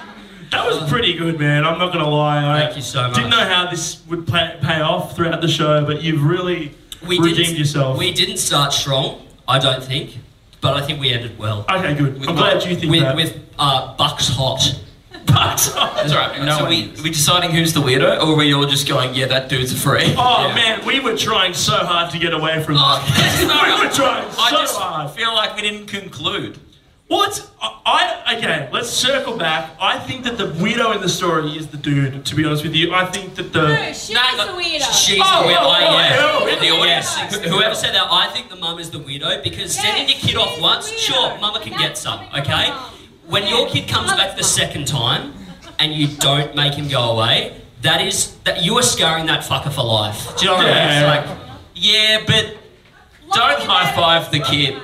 [0.52, 1.64] That was pretty good, man.
[1.64, 2.44] I'm not gonna lie.
[2.44, 3.16] I Thank you so much.
[3.16, 6.74] Didn't know how this would pay, pay off throughout the show, but you've really
[7.08, 7.98] we redeemed didn't, yourself.
[7.98, 10.18] We didn't start strong, I don't think,
[10.60, 11.64] but I think we ended well.
[11.70, 12.28] okay, good.
[12.28, 13.16] I'm glad you think with, that.
[13.16, 14.78] With uh, Bucks Hot.
[15.32, 16.42] But- oh, That's all right.
[16.42, 19.14] No so we uses we deciding who's the weirdo, or are we all just going,
[19.14, 20.14] yeah, that dude's a freak?
[20.18, 20.54] oh Yeah.
[20.54, 23.40] man, we were trying so hard to get away from Oh, that.
[23.80, 25.10] we were trying so I just hard.
[25.12, 26.58] feel like we didn't conclude.
[27.08, 28.70] Well, it's I, I okay.
[28.72, 29.70] Let's circle back.
[29.78, 32.24] I think that the weirdo in the story is the dude.
[32.24, 34.92] To be honest with you, I think that the No, she's No, the weirdo.
[35.04, 35.60] She's Oh, the oh, weirdo.
[35.60, 36.42] oh, I oh, am.
[36.42, 37.14] oh, In the oh, audience.
[37.18, 37.36] yes.
[37.36, 40.58] Whoever said that, I think the mum is the weirdo because sending your kid off
[40.60, 42.72] once, sure, mama can get some, coming from okay?
[43.32, 43.42] The mum.
[43.42, 45.32] When your kid comes back the second time
[45.78, 49.72] and you don't make him go away, that is that you are scarring that fucker
[49.72, 50.36] for life.
[50.38, 50.76] Do you know what I mean?
[50.76, 51.20] Yeah.
[51.20, 51.38] It's like,
[51.74, 52.56] Yeah, but
[53.34, 54.80] don't high five the kid.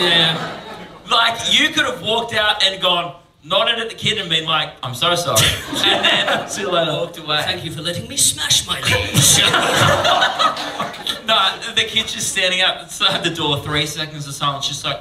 [0.00, 0.54] yeah.
[1.10, 4.74] Like you could have walked out and gone, nodded at the kid and been like,
[4.82, 5.40] "I'm so sorry,"
[5.86, 6.92] and then See you later.
[6.92, 7.40] walked away.
[7.44, 9.40] Thank you for letting me smash my liege.
[11.26, 13.58] No, the kid's just standing up outside the door.
[13.62, 14.98] Three seconds of silence, just like,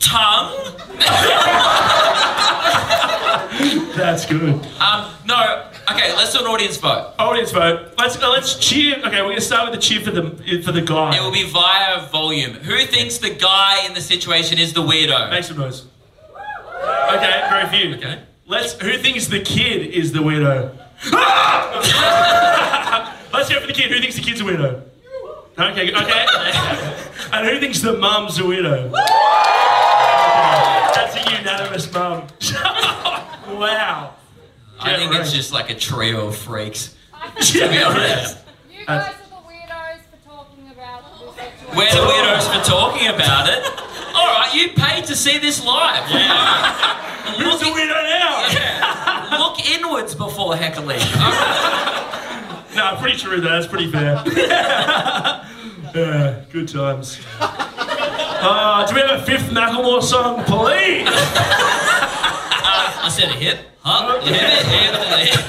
[0.00, 0.56] tongue.
[3.96, 4.54] That's good.
[4.80, 5.68] Um, no.
[5.90, 7.14] Okay, let's do an audience vote.
[7.18, 7.92] Audience vote.
[7.98, 8.96] Let's uh, let's cheer.
[8.98, 11.16] Okay, we're gonna start with the cheer for the for the guy.
[11.16, 12.54] It will be via volume.
[12.54, 15.30] Who thinks the guy in the situation is the weirdo?
[15.30, 15.84] Make some noise.
[17.12, 17.94] Okay, very few.
[17.96, 18.22] Okay.
[18.46, 18.72] Let's.
[18.80, 20.76] Who thinks the kid is the weirdo?
[23.32, 23.90] Let's go for the kid.
[23.90, 24.82] Who thinks the kid's a weirdo?
[25.58, 26.26] Okay, okay.
[27.32, 28.92] and who thinks the mum's a weirdo?
[31.70, 34.14] Okay, That's a unanimous wow.
[34.80, 36.94] I think it's just like a trio of freaks.
[36.94, 37.30] Yeah.
[37.40, 38.38] To be honest.
[38.70, 41.76] You guys are the weirdos for talking about this.
[41.76, 43.62] We're the weirdos for talking about it.
[44.14, 46.04] All right, you paid to see this live.
[47.36, 48.48] Who's the weirdo now?
[48.52, 49.36] Yeah.
[49.38, 51.00] Look inwards before heckling.
[52.72, 53.48] No, pretty true though.
[53.48, 54.22] That's pretty fair.
[55.94, 57.18] yeah, good times.
[58.42, 61.06] Uh, do we have a fifth Macklemore song, please?
[63.02, 65.46] I said a hip, hop, hip, hip, hip.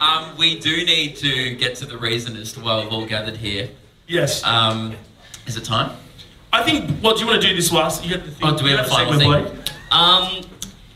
[0.00, 3.36] Um, we do need to get to the reason as to why we've all gathered
[3.38, 3.70] here.
[4.06, 4.44] Yes.
[4.44, 4.94] Um,
[5.46, 5.96] is it time?
[6.52, 6.90] I think.
[7.00, 8.04] What do you want to do this last?
[8.04, 8.48] You got the thing.
[8.48, 9.30] Oh, do we have a you final thing?
[9.30, 9.46] Blake?
[9.90, 10.42] Um,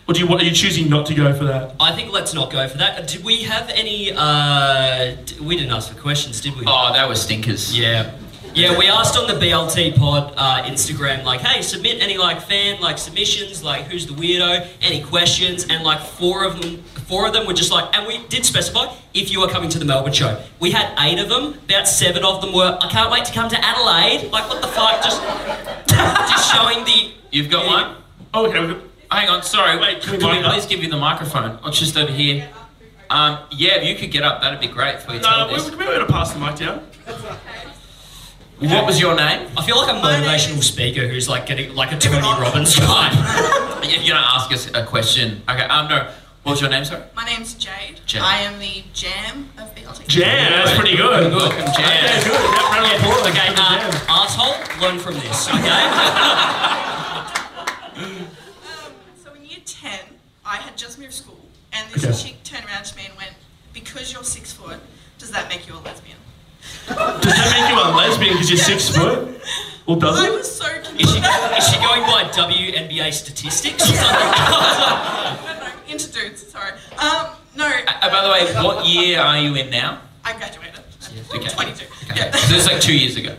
[0.06, 0.26] Or do you?
[0.26, 1.74] What are you choosing not to go for that?
[1.80, 3.08] I think let's not go for that.
[3.08, 4.12] Did we have any?
[4.14, 6.64] Uh, d- we didn't ask for questions, did we?
[6.66, 7.76] Oh, that was stinkers.
[7.76, 8.10] Yeah.
[8.54, 12.80] Yeah, we asked on the BLT pod uh, Instagram, like, hey, submit any like fan
[12.80, 17.32] like submissions, like who's the weirdo, any questions, and like four of them, four of
[17.32, 20.12] them were just like, and we did specify if you are coming to the Melbourne
[20.12, 20.42] show.
[20.58, 21.54] We had eight of them.
[21.64, 24.30] About seven of them were, I can't wait to come to Adelaide.
[24.32, 25.02] Like, what the fuck?
[25.02, 25.22] Just,
[25.88, 27.12] just showing the.
[27.30, 27.96] You've got one?
[28.34, 28.60] Oh, okay.
[28.60, 29.76] we've got- Hang on, sorry.
[29.78, 30.52] Wait, can we Can we mic up?
[30.54, 31.58] please give you the microphone?
[31.64, 32.48] It's just over here.
[33.10, 35.20] Um, yeah, if you could get up, that'd be great for you.
[35.20, 35.68] No, we, this.
[35.68, 36.86] we, we're going to pass the mic down.
[38.60, 39.48] What was your name?
[39.56, 43.12] I feel like a motivational speaker who's like getting like a Tony Robbins type.
[43.82, 45.42] You're gonna ask us a question.
[45.48, 45.62] Okay.
[45.62, 46.10] Um, no.
[46.42, 47.02] What was your name, sorry?
[47.14, 48.00] My name's Jade.
[48.06, 48.22] Jade.
[48.22, 50.06] I am the jam of BLT.
[50.08, 50.52] Jam.
[50.52, 51.32] That's pretty good.
[51.32, 51.76] Welcome, Jan.
[51.78, 52.32] Yeah, good.
[52.32, 53.26] Yep, round of applause.
[53.28, 53.54] Okay, Jam.
[53.58, 55.86] uh, asshole, learn from this, okay?
[58.00, 58.92] Um,
[59.22, 60.00] so in year 10,
[60.46, 61.38] I had just moved school,
[61.74, 62.30] and this Okay.
[62.30, 63.32] chick turned around to me and went,
[63.74, 64.80] Because you're six foot,
[65.18, 66.16] does that make you a lesbian?
[66.96, 69.40] Does that make you a lesbian because you're six foot?
[69.86, 70.32] Or does I it?
[70.32, 71.00] was so confused.
[71.00, 74.30] Is she, is she going by WNBA statistics or something?
[75.46, 76.72] no, no, into dudes, sorry.
[76.98, 80.00] Um, no, Uh, by the way, what year are you in now?
[80.24, 80.80] I graduated.
[81.34, 81.48] Okay.
[81.48, 81.84] 22.
[81.84, 82.14] Okay.
[82.16, 82.30] Yeah.
[82.32, 83.36] So is like two years ago.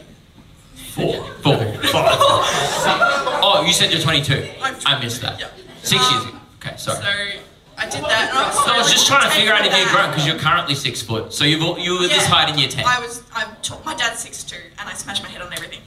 [0.94, 1.24] Four.
[1.44, 1.58] Four.
[1.58, 2.18] Five.
[3.44, 4.48] Oh, you said you're 22.
[4.62, 5.40] I'm I missed that.
[5.40, 5.48] Yeah.
[5.84, 6.38] Six Um, years ago.
[6.64, 7.02] Okay, sorry.
[7.02, 7.40] So
[7.82, 8.72] I did that, and I was so.
[8.72, 11.34] I was just trying to figure out if you're grown because you're currently six foot.
[11.34, 12.30] So you've you were this Yeah.
[12.30, 12.86] height in year ten.
[12.86, 13.24] I was.
[13.34, 13.50] I'm.
[13.64, 15.82] T- my dad's six two, and I smashed my head on everything.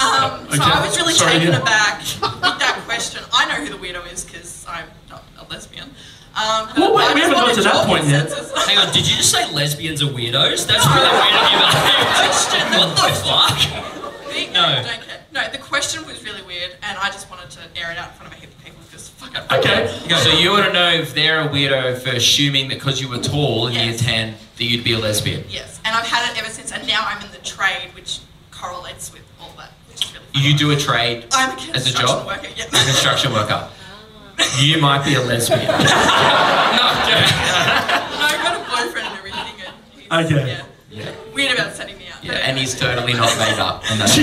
[0.00, 0.62] Um, so Okay.
[0.62, 1.58] I was really Sorry, taken yeah.
[1.62, 3.22] aback with that question.
[3.32, 5.90] I know who the weirdo is because I'm not a lesbian.
[6.36, 8.26] Um, Well, wait, I we just haven't got wanted to that point yet.
[8.30, 8.66] consensus.
[8.68, 10.64] Hang on, did you just say lesbians are weirdos?
[10.70, 12.78] That's really weird of you.
[12.78, 13.58] What the fuck?
[14.30, 14.82] The- No.
[14.86, 15.19] Don't care.
[15.32, 18.14] No, the question was really weird, and I just wanted to air it out in
[18.16, 19.52] front of a heap of people because fuck it.
[19.52, 19.86] Okay.
[20.24, 23.18] So you want to know if they're a weirdo for assuming that because you were
[23.18, 25.44] tall in year ten that you'd be a lesbian.
[25.48, 28.18] Yes, and I've had it ever since, and now I'm in the trade, which
[28.50, 30.42] correlates with all that, which is really fun.
[30.42, 32.48] You do a trade I'm a as a job, worker.
[32.56, 32.64] Yeah.
[32.66, 33.68] a construction worker.
[34.58, 35.60] You might be a lesbian.
[35.66, 35.76] no, I'm
[37.06, 37.36] joking.
[38.18, 39.60] No, I've got a boyfriend and everything,
[40.10, 40.48] and he's, Okay.
[40.48, 41.12] yeah, Yeah.
[41.34, 42.09] weird about setting me up.
[42.22, 43.82] Yeah, and he's totally not made up.
[43.90, 44.16] And that's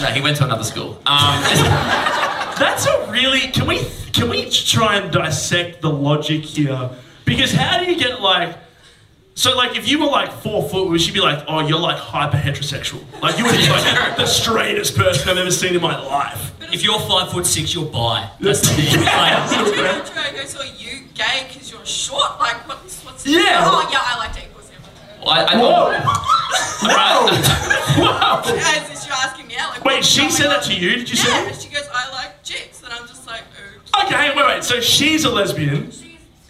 [0.00, 1.00] no, he went to another school.
[1.06, 1.42] Um,
[2.58, 3.40] That's a really.
[3.52, 6.90] Can we can we try and dissect the logic here?
[7.24, 8.56] Because how do you get like.
[9.34, 11.98] So like if you were like four foot, would she be like, oh, you're like
[11.98, 13.00] hyper heterosexual?
[13.22, 16.52] Like you would be like the straightest person I've ever seen in my life.
[16.72, 18.28] If you're five foot six, you're bi.
[18.40, 19.00] That's the thing.
[19.04, 22.40] Like, Did you go to I go, so are you gay because you're short?
[22.40, 23.62] Like, what's, what's Yeah.
[23.64, 24.47] Oh, yeah, I like to
[25.20, 25.30] eat pussy.
[25.30, 25.92] I, I Whoa!
[26.00, 27.28] thought,
[27.98, 28.02] Whoa!
[28.04, 28.56] Whoa!
[28.56, 30.96] As is you asking me out, like, Wait, she going said that to you?
[30.96, 31.28] Did you say?
[31.46, 33.42] Yeah, she goes, I like chicks, and I'm just like,
[33.76, 33.90] oops.
[34.04, 34.64] Okay, wait, wait.
[34.64, 35.90] So she's a lesbian.
[35.90, 36.04] She's,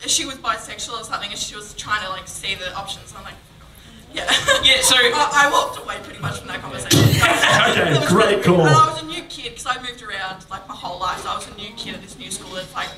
[0.07, 3.15] she was bisexual or something, and she was trying to like see the options.
[3.17, 3.35] I'm like,
[4.15, 4.25] yeah.
[4.63, 6.99] Yeah, so- I, I walked away pretty much from that conversation.
[7.69, 8.57] Okay, was great really call.
[8.59, 8.69] weird.
[8.69, 11.29] And I was a new kid because I moved around like my whole life, so
[11.31, 12.57] I was a new kid at this new school.
[12.57, 12.89] It's like,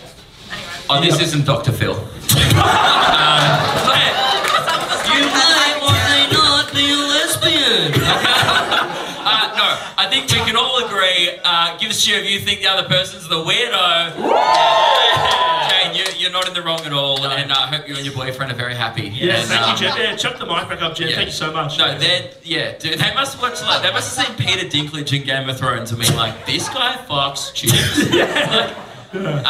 [0.51, 0.69] anyway.
[0.89, 1.73] oh, this isn't Dr.
[1.73, 1.95] Phil.
[1.95, 3.90] Some um,
[10.81, 11.39] all agree.
[11.45, 14.15] Uh, give us a cheer if you think the other person's the weirdo.
[15.71, 18.05] Jane, you, you're not in the wrong at all, and uh, I hope you and
[18.05, 19.09] your boyfriend are very happy.
[19.09, 19.97] Yeah, And, thank um, you, Jen.
[19.99, 21.09] Yeah, chuck the mic back up, Jen.
[21.09, 21.15] yeah.
[21.17, 21.79] Thank you so much.
[21.79, 22.99] No, they're yeah, dude.
[22.99, 25.91] They must have watch like they must have seen Peter Dinklage in Game of Thrones
[25.93, 28.11] and been like, this guy fucks chicks.
[29.13, 29.43] Like, um, yeah,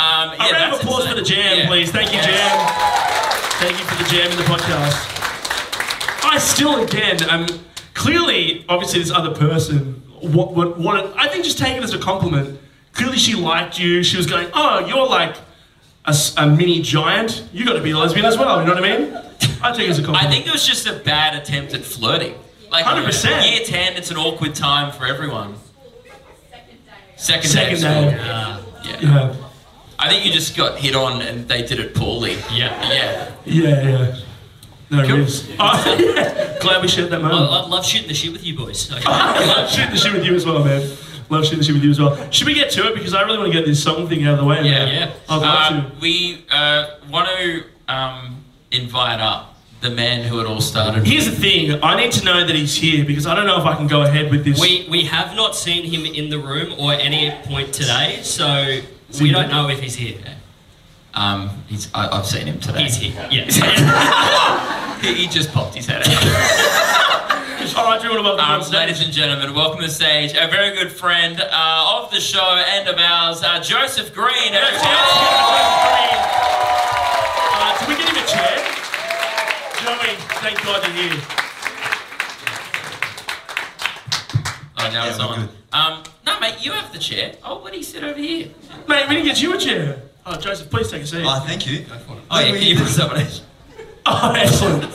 [0.48, 1.08] A round that's of applause insane.
[1.16, 1.66] for the jam, Yeah.
[1.66, 1.90] please.
[1.90, 2.26] Thank you, Yeah.
[2.26, 3.50] Jam.
[3.60, 6.24] Thank you for the jam in the podcast.
[6.24, 7.46] I still, again, um,
[7.92, 11.98] clearly, obviously, this other person, what, what, what, I think just take it as a
[11.98, 12.58] compliment.
[12.92, 14.02] Clearly, she liked you.
[14.02, 15.36] She was going, oh, you're like
[16.04, 17.44] a mini giant.
[17.52, 18.60] You got to be a lesbian as well.
[18.60, 19.16] You know what I mean?
[19.62, 20.26] I take it as a compliment.
[20.26, 22.34] I think it was just a bad attempt at flirting.
[22.70, 23.50] Like 100%.
[23.50, 25.56] Year ten, it's an awkward time for everyone.
[27.16, 27.46] Second day.
[27.46, 27.90] Second of school.
[27.90, 28.16] day.
[28.16, 28.62] Yeah.
[28.84, 28.98] yeah.
[29.02, 29.34] Yeah,
[29.98, 32.34] I think you just got hit on and they did it poorly.
[32.52, 32.90] Yeah.
[32.90, 33.32] Yeah.
[33.44, 34.16] yeah, yeah.
[34.90, 35.16] No, Cool.
[35.16, 35.48] it is.
[35.58, 36.58] Oh, yeah.
[36.60, 37.50] Glad we shared that I, moment.
[37.50, 38.90] I love shooting the shit with you boys.
[38.92, 39.04] Okay.
[39.08, 40.80] Love shooting the shit with you as well, man.
[41.30, 42.30] Love shooting the shit with you as well.
[42.30, 42.94] Should we get to it?
[42.94, 44.56] Because I really want to get this song thing out of the way.
[44.62, 44.84] Yeah.
[44.84, 44.94] man.
[45.08, 45.12] yeah.
[45.28, 50.60] I'd love Um, we uh, want to um, invite up the man who it all
[50.60, 51.06] started.
[51.06, 51.82] Here's the thing.
[51.82, 54.02] I need to know that he's here because I don't know if I can go
[54.02, 54.60] ahead with this.
[54.60, 58.80] We we have not seen him in the room or any point today, so
[59.20, 60.18] we don't know if he's here.
[61.14, 62.82] Um, he's, I, I've seen him today.
[62.84, 63.28] He's here.
[63.30, 64.76] Yeah.
[65.00, 66.12] He, he just popped his head out.
[67.76, 68.74] All right, do you want to welcome Um, on stage?
[68.76, 72.38] ladies and gentlemen, welcome to the stage a very good friend uh, of the show
[72.44, 74.52] and of ours, uh, Joseph Green.
[74.52, 74.82] everyone.
[76.52, 78.58] Uh, can we get him a chair?
[79.80, 81.22] Joey, thank God you're here.
[84.78, 85.48] Oh, now Yeah, it's on.
[85.72, 87.36] Um, no, mate, you have the chair.
[87.42, 88.48] Oh, what do you sit over here?
[88.86, 90.02] Mate, we didn't get you a chair.
[90.32, 91.24] Oh, Joseph, please take a seat.
[91.26, 91.84] Oh, thank you.
[92.30, 93.42] Oh, yeah, can you put someone else?
[94.06, 94.90] Oh, excellent.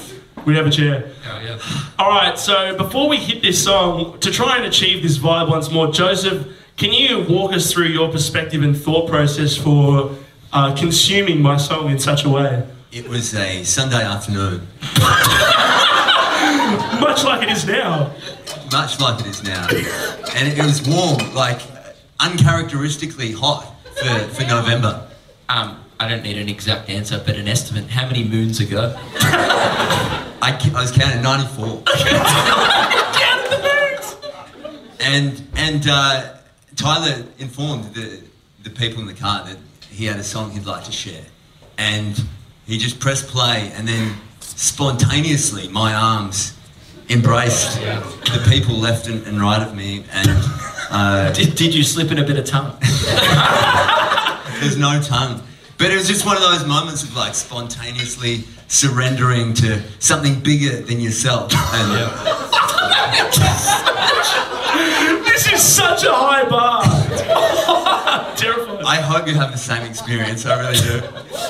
[0.45, 1.11] We have a chair.
[1.27, 1.59] Oh, yeah.
[1.99, 5.69] All right, so before we hit this song, to try and achieve this vibe once
[5.71, 10.11] more, Joseph, can you walk us through your perspective and thought process for
[10.53, 12.67] uh, consuming my song in such a way?
[12.91, 14.67] It was a Sunday afternoon,
[16.99, 18.11] Much like it is now.
[18.71, 21.61] much like it is now, and it was warm, like
[22.19, 25.07] uncharacteristically hot for, for November.
[25.47, 27.89] Um, I don't need an exact answer, but an estimate.
[27.89, 28.93] How many moons ago?
[30.41, 31.83] I, I was counting 94.
[31.85, 34.15] Count the moons!
[34.99, 36.33] And and uh,
[36.75, 38.21] Tyler informed the
[38.63, 39.57] the people in the car that
[39.89, 41.23] he had a song he'd like to share,
[41.77, 42.21] and
[42.65, 46.57] he just pressed play, and then spontaneously my arms
[47.09, 50.29] embraced the people left and, and right of me, and
[50.89, 52.77] uh, Did, did you slip in a bit of tongue?
[54.59, 55.41] There's no tongue.
[55.77, 60.81] But it was just one of those moments of like spontaneously surrendering to something bigger
[60.81, 61.51] than yourself.
[61.73, 61.91] And,
[65.25, 66.81] This is such a high bar.
[68.87, 70.45] I hope you have the same experience.
[70.45, 71.01] I really do.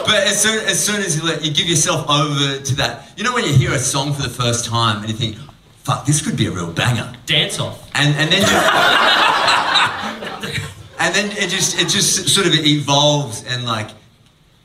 [0.05, 3.23] But as soon as, soon as you let you give yourself over to that, you
[3.23, 5.37] know when you hear a song for the first time and you think,
[5.83, 7.79] "Fuck, this could be a real banger," Dance off.
[7.93, 8.47] and and then you,
[10.99, 13.89] and then it just it just sort of evolves and like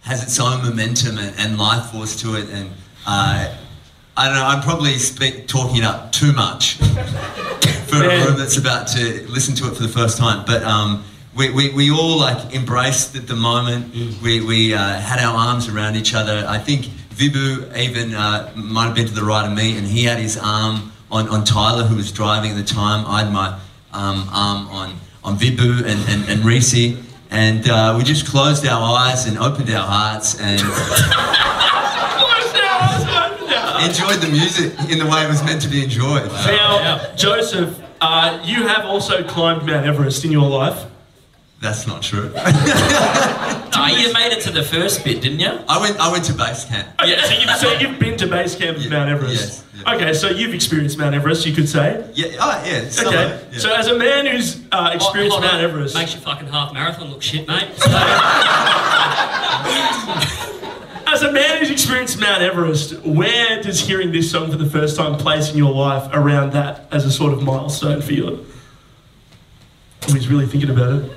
[0.03, 2.49] has its own momentum and, and life force to it.
[2.51, 2.71] And
[3.07, 3.55] uh,
[4.17, 4.45] I don't know.
[4.45, 6.75] I'm probably speak, talking it up too much
[7.87, 10.45] for a room that's about to listen to it for the first time.
[10.47, 11.05] But um,
[11.37, 13.95] we, we, we all like embraced at the moment.
[14.23, 16.45] We, we uh, had our arms around each other.
[16.49, 20.05] I think Vibu even uh, might have been to the right of me, and he
[20.05, 23.07] had his arm on, on Tyler, who was driving at the time.
[23.07, 23.59] I had my
[23.93, 26.97] um, arm on, on Vibu and, and, and Reese.
[27.31, 30.61] And uh, we just closed our eyes and opened our hearts and
[33.89, 36.29] enjoyed the music in the way it was meant to be enjoyed.
[36.31, 40.85] Now, Joseph, uh, you have also climbed Mount Everest in your life.
[41.61, 42.33] That's not true.
[43.73, 45.59] Ah, you made it to the first bit, didn't you?
[45.67, 46.89] I went I went to base camp.
[47.01, 49.35] Okay, so you've, so you've been to base camp of Mount Everest.
[49.35, 49.70] yes, yeah.
[49.87, 52.09] Okay, so you've experienced Mount Everest, you could say.
[52.15, 52.89] Yeah, oh yeah.
[52.89, 53.59] some Okay, it, yeah.
[53.59, 55.53] so as a man who's uh, experienced Hold on.
[55.53, 57.71] Mount Everest, Makes your fucking half marathon look shit, mate.
[57.81, 57.91] So,
[61.13, 64.97] as a man who's experienced Mount Everest, where does hearing this song for the first
[64.97, 68.47] time place in your life around that as a sort of milestone for you?
[70.09, 71.13] Oh, he's really thinking about it.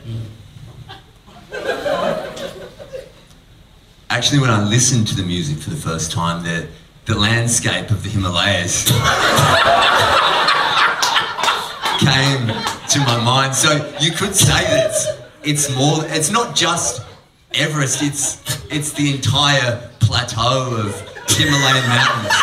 [4.09, 6.67] Actually, when I listened to the music for the first time, the
[7.05, 8.85] the landscape of the Himalayas
[11.99, 12.47] came
[12.89, 13.55] to my mind.
[13.55, 15.07] So you could say that it's,
[15.43, 15.99] it's more.
[16.05, 17.01] It's not just
[17.53, 18.01] Everest.
[18.01, 18.41] It's
[18.71, 20.99] it's the entire plateau of
[21.29, 22.33] Himalayan mountains.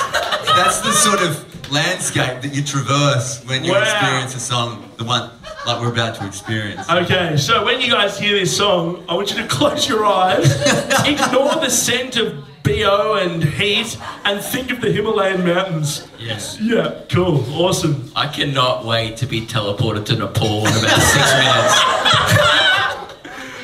[0.56, 3.82] That's the sort of landscape that you traverse when you Wow.
[3.82, 5.30] experience a song, the one
[5.66, 6.88] like we're about to experience.
[6.88, 10.50] Okay, so when you guys hear this song, I want you to close your eyes,
[11.06, 16.06] ignore the scent of BO and heat and think of the Himalayan mountains.
[16.18, 16.56] Yes.
[16.60, 18.12] Yeah, cool, awesome.
[18.14, 21.32] I cannot wait to be teleported to Nepal in about six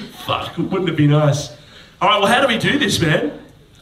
[0.01, 0.17] minutes.
[0.25, 1.51] Fuck, wouldn't it be nice?
[2.01, 3.31] All right, well, how do we do this, man?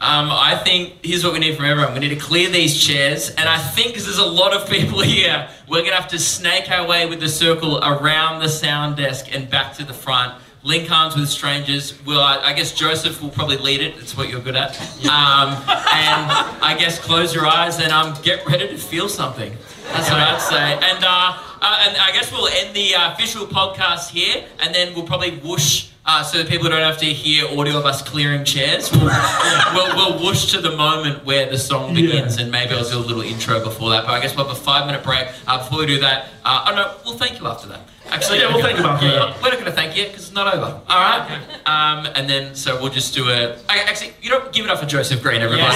[0.01, 1.95] Um, I think here's what we need from everyone.
[1.95, 5.01] We need to clear these chairs, and I think because there's a lot of people
[5.15, 9.35] here, we're gonna have to snake our way with the circle around the sound desk
[9.35, 10.35] and back to the front.
[10.65, 11.95] Link arms with strangers.
[12.07, 13.97] Well, I, I guess Joseph will probably lead it.
[13.97, 14.81] That's what you're good at.
[15.05, 16.25] Um, and
[16.63, 19.53] I guess close your eyes and um, get ready to feel something.
[19.93, 20.73] That's what I'd say.
[20.73, 24.95] And uh, uh, and I guess we'll end the uh, official podcast here, and then
[24.95, 25.89] we'll probably whoosh.
[26.07, 28.93] Uh, so that people don't have to hear audio of us clearing chairs.
[28.93, 29.05] We'll,
[29.75, 33.01] we'll, we'll whoosh to the moment where the song begins, and maybe I'll do a
[33.01, 34.05] little intro before that.
[34.05, 35.29] But I guess we'll have a five minute break.
[35.47, 37.81] Uh, before we do that, uh, oh no, we'll thank you after that.
[38.11, 39.37] Actually, Yeah, we'll thank you after that.
[39.43, 40.79] We're not going to thank you because it's not over.
[40.89, 41.41] All right.
[41.65, 43.57] Um, and then so we'll just do a.
[43.71, 45.73] I, actually, you know, give it up for Joseph Green, everybody.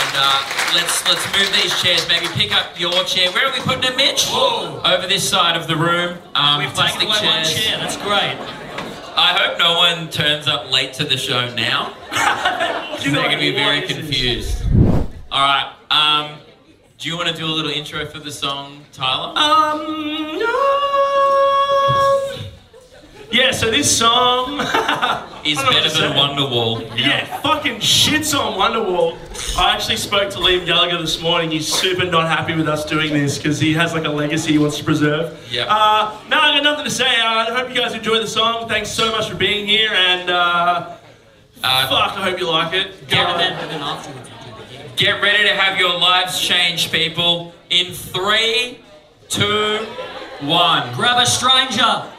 [0.00, 0.40] And uh,
[0.74, 2.06] let's let's move these chairs.
[2.08, 3.30] Maybe pick up your chair.
[3.32, 4.26] Where are we putting it, Mitch?
[4.26, 4.80] Whoa.
[4.84, 6.18] Over this side of the room.
[6.34, 7.54] Um, We've plastic taken away one chairs.
[7.64, 7.78] chair.
[7.78, 8.36] That's great.
[9.16, 11.94] I hope no one turns up late to the show now.
[13.02, 14.64] they're going to be very confused.
[15.30, 15.72] All right.
[15.90, 16.40] Um,
[16.98, 19.36] do you want to do a little intro for the song, Tyler?
[19.38, 21.53] Um, no.
[23.34, 24.60] Yeah, so this song
[25.44, 26.16] Is I don't know better than say.
[26.16, 26.96] Wonderwall.
[26.96, 29.18] Yeah, fucking shits on Wonderwall.
[29.58, 31.50] I actually spoke to Liam Gallagher this morning.
[31.50, 34.58] He's super not happy with us doing this because he has like a legacy he
[34.58, 35.36] wants to preserve.
[35.50, 35.64] Yeah.
[35.68, 37.06] Uh, no, I got nothing to say.
[37.20, 38.68] Uh, I hope you guys enjoy the song.
[38.68, 40.96] Thanks so much for being here, and uh,
[41.64, 43.08] Uh, fuck, I hope you like it.
[43.08, 44.02] Get, Uh,
[44.94, 47.52] get ready to have your lives change, people.
[47.70, 48.78] In three,
[49.28, 49.78] two,
[50.40, 50.94] one.
[50.94, 52.12] Grab a stranger.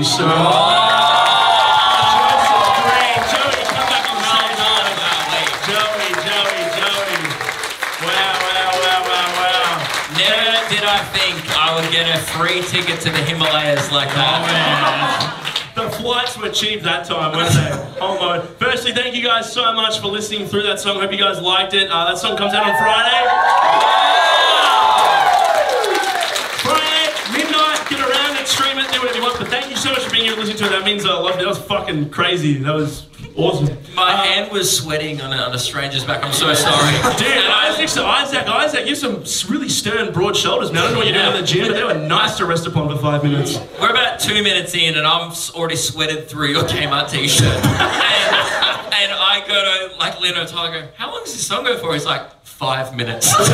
[0.00, 0.32] You so much.
[2.00, 3.20] Joseph Green.
[3.28, 4.16] Joey, come back on
[5.28, 5.52] stage.
[5.68, 7.20] Joey, Joey, Joey.
[8.00, 10.16] Wow, wow, wow, wow, wow.
[10.16, 15.36] Never did I think I would get a free ticket to the Himalayas like that.
[15.74, 17.86] The flights were cheap that time, weren't they?
[18.00, 18.40] Oh my.
[18.40, 20.98] Firstly, thank you guys so much for listening through that song.
[21.00, 21.90] Hope you guys liked it.
[21.90, 22.72] Uh, that song comes out on.
[22.78, 23.20] Friday,
[27.36, 29.38] midnight, get around it, stream it, do whatever you want.
[29.38, 30.70] But thank you so much for being here and listening to it.
[30.70, 31.36] That means a lot.
[31.38, 32.54] That was fucking crazy.
[32.58, 33.06] That was
[33.36, 33.78] awesome.
[33.94, 36.24] My hand was sweating on a, on a stranger's back.
[36.24, 36.92] I'm so sorry.
[37.16, 38.44] Dude, I was next to Isaac.
[38.48, 40.82] Isaac, you have some really stern, broad shoulders, man.
[40.82, 42.66] I don't know what you're doing in the gym, but they were nice to rest
[42.66, 43.60] upon for five minutes.
[43.80, 47.46] We're about two minutes in, and I'm already sweated through your Kmart t-shirt.
[47.46, 51.78] and, and I go to like Leno Tyler, go, how long does this song go
[51.78, 51.92] for?
[51.92, 53.32] He's like, five minutes.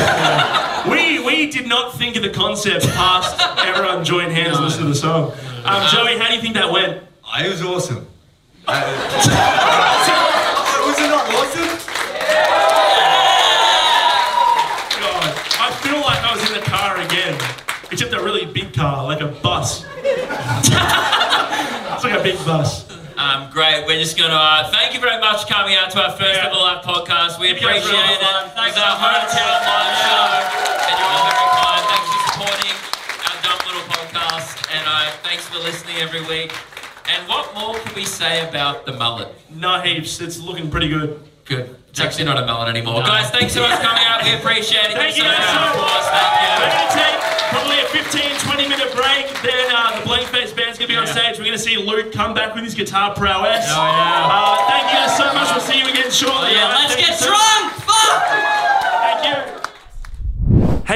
[0.87, 4.87] We we did not think of the concept past everyone join hands and listen to
[4.87, 5.33] the song.
[5.65, 7.06] Um, Joey, how do you think that went?
[7.39, 8.07] It was awesome.
[8.67, 8.83] Uh,
[10.83, 11.71] was it not awesome?
[14.99, 17.39] God, I feel like I was in the car again,
[17.91, 19.85] except a really big car, like a bus.
[20.03, 20.69] it's
[22.03, 22.83] like a big bus.
[23.17, 23.85] Um, great.
[23.87, 26.37] We're just going to uh, thank you very much for coming out to our first
[26.39, 27.39] ever live podcast.
[27.39, 27.93] We You appreciate it.
[27.95, 28.45] all fun.
[28.51, 29.31] It's Thanks our so much.
[29.31, 30.27] hometown live show,
[30.91, 31.83] and you're all very kind.
[31.87, 32.75] Thanks for supporting
[33.31, 36.51] our dumb little podcast, and uh, thanks for listening every week.
[37.09, 39.29] And what more can we say about the mullet?
[39.49, 40.19] No heaps.
[40.21, 41.19] It's looking pretty good.
[41.45, 41.75] Good.
[41.89, 43.01] It's actually not a mullet anymore.
[43.01, 44.23] Guys, thanks so much for coming out.
[44.23, 44.97] We appreciate it.
[44.97, 46.03] Thank you so much so for much.
[46.03, 46.05] us.
[46.11, 46.51] Thank you.
[46.59, 47.17] We're going to take
[47.49, 49.25] probably a 15, 20 minute break.
[49.41, 51.37] Then uh, the Blank Face Band's going to be on stage.
[51.39, 53.65] We're going to see Luke come back with his guitar prowess.
[53.71, 54.27] Oh, yeah.
[54.27, 55.47] Uh, thank you guys so much.
[55.55, 56.51] We'll see you again shortly.
[56.51, 57.73] Oh, yeah, All right, let's thank get you so- drunk!
[57.87, 58.21] Fuck!
[59.07, 59.37] Thank you.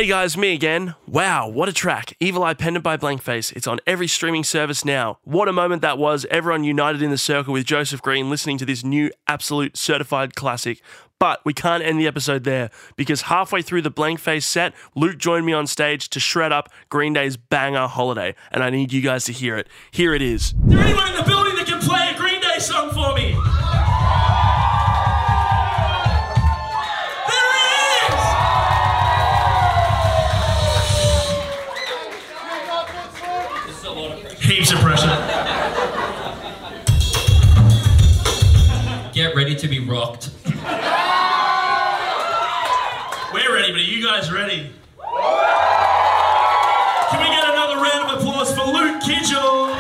[0.02, 0.96] Hey guys, me again.
[1.06, 2.18] Wow, what a track.
[2.20, 3.56] Evil Eye Pendant by Blankface.
[3.56, 5.20] It's on every streaming service now.
[5.26, 6.26] What a moment that was.
[6.32, 10.82] Everyone united in the circle with Joseph Green listening to this new absolute certified classic.
[11.20, 15.46] But we can't end the episode there because halfway through the Blankface set, Luke joined
[15.46, 19.26] me on stage to shred up Green Day's banger Holiday, and I need you guys
[19.26, 19.68] to hear it.
[19.92, 20.46] Here it is.
[20.46, 23.38] Is there anyone in the building that can play a Green Day song for me?
[34.52, 35.08] Of pressure.
[39.14, 40.30] Get ready to be rocked.
[43.34, 44.70] We're ready, but are you guys ready?
[47.10, 49.74] Can we get another round of applause for Luke Kidgell?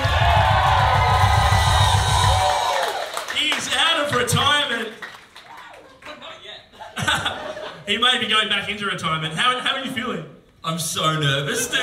[3.35, 4.93] He's out of retirement.
[6.06, 7.89] Not yet.
[7.89, 9.34] He may be going back into retirement.
[9.34, 10.23] How, how are you feeling?
[10.64, 11.81] I'm so nervous, dude.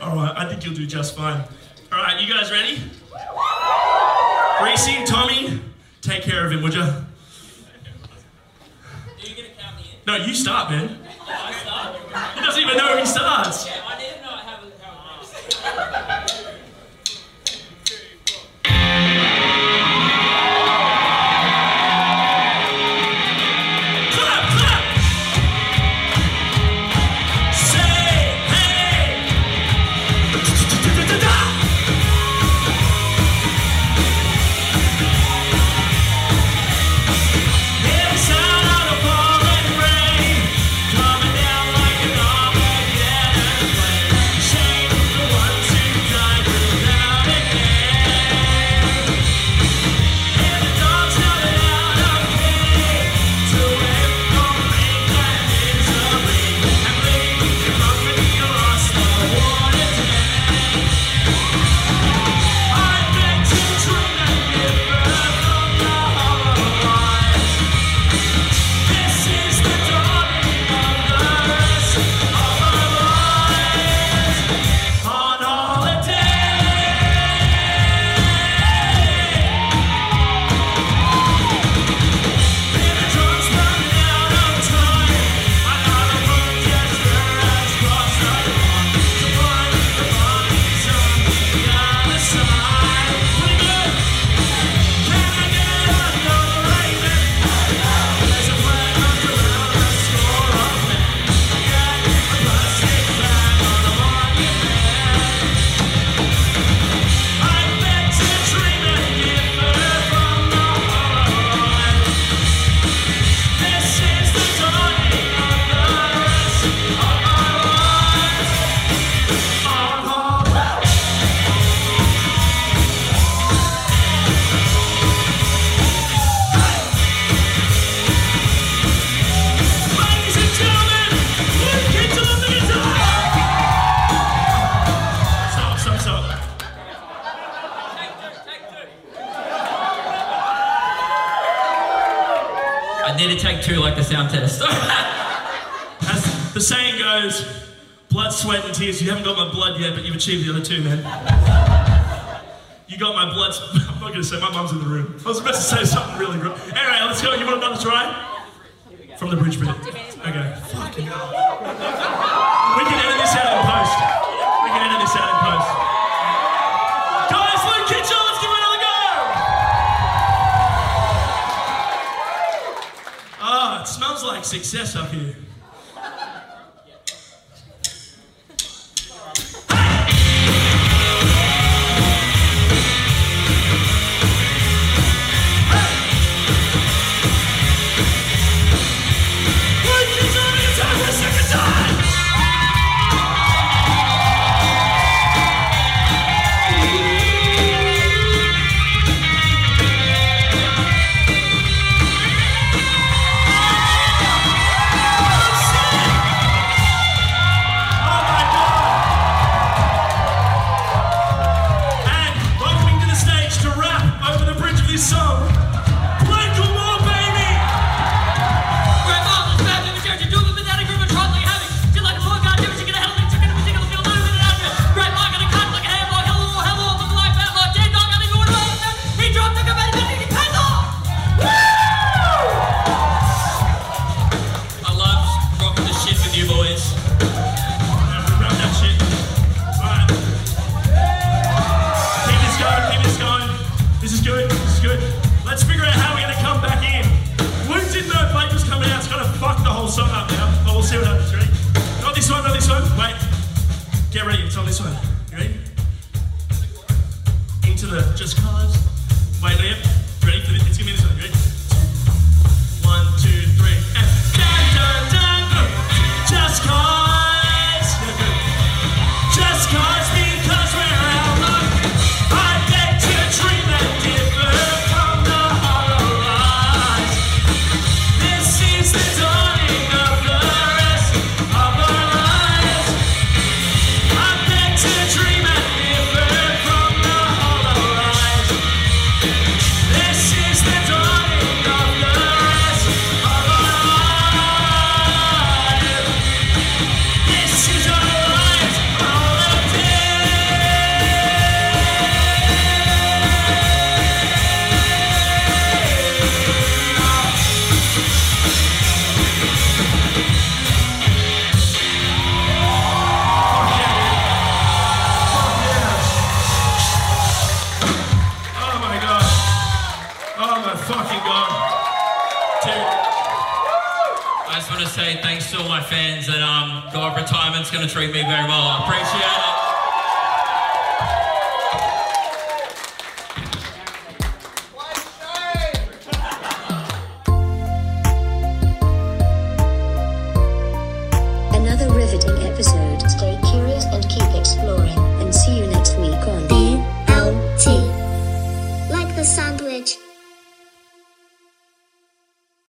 [0.00, 1.44] All right, I think you'll do just fine.
[1.92, 2.80] All right, you guys ready?
[4.64, 5.60] Reese Tommy,
[6.00, 6.80] take care of him, would you?
[6.80, 7.04] Are
[9.18, 9.98] you gonna count me in?
[10.06, 10.98] No, you start, man.
[11.06, 11.96] Oh, I start.
[12.34, 13.66] He doesn't even know where he starts.
[13.66, 16.39] Yeah, I to know how it how it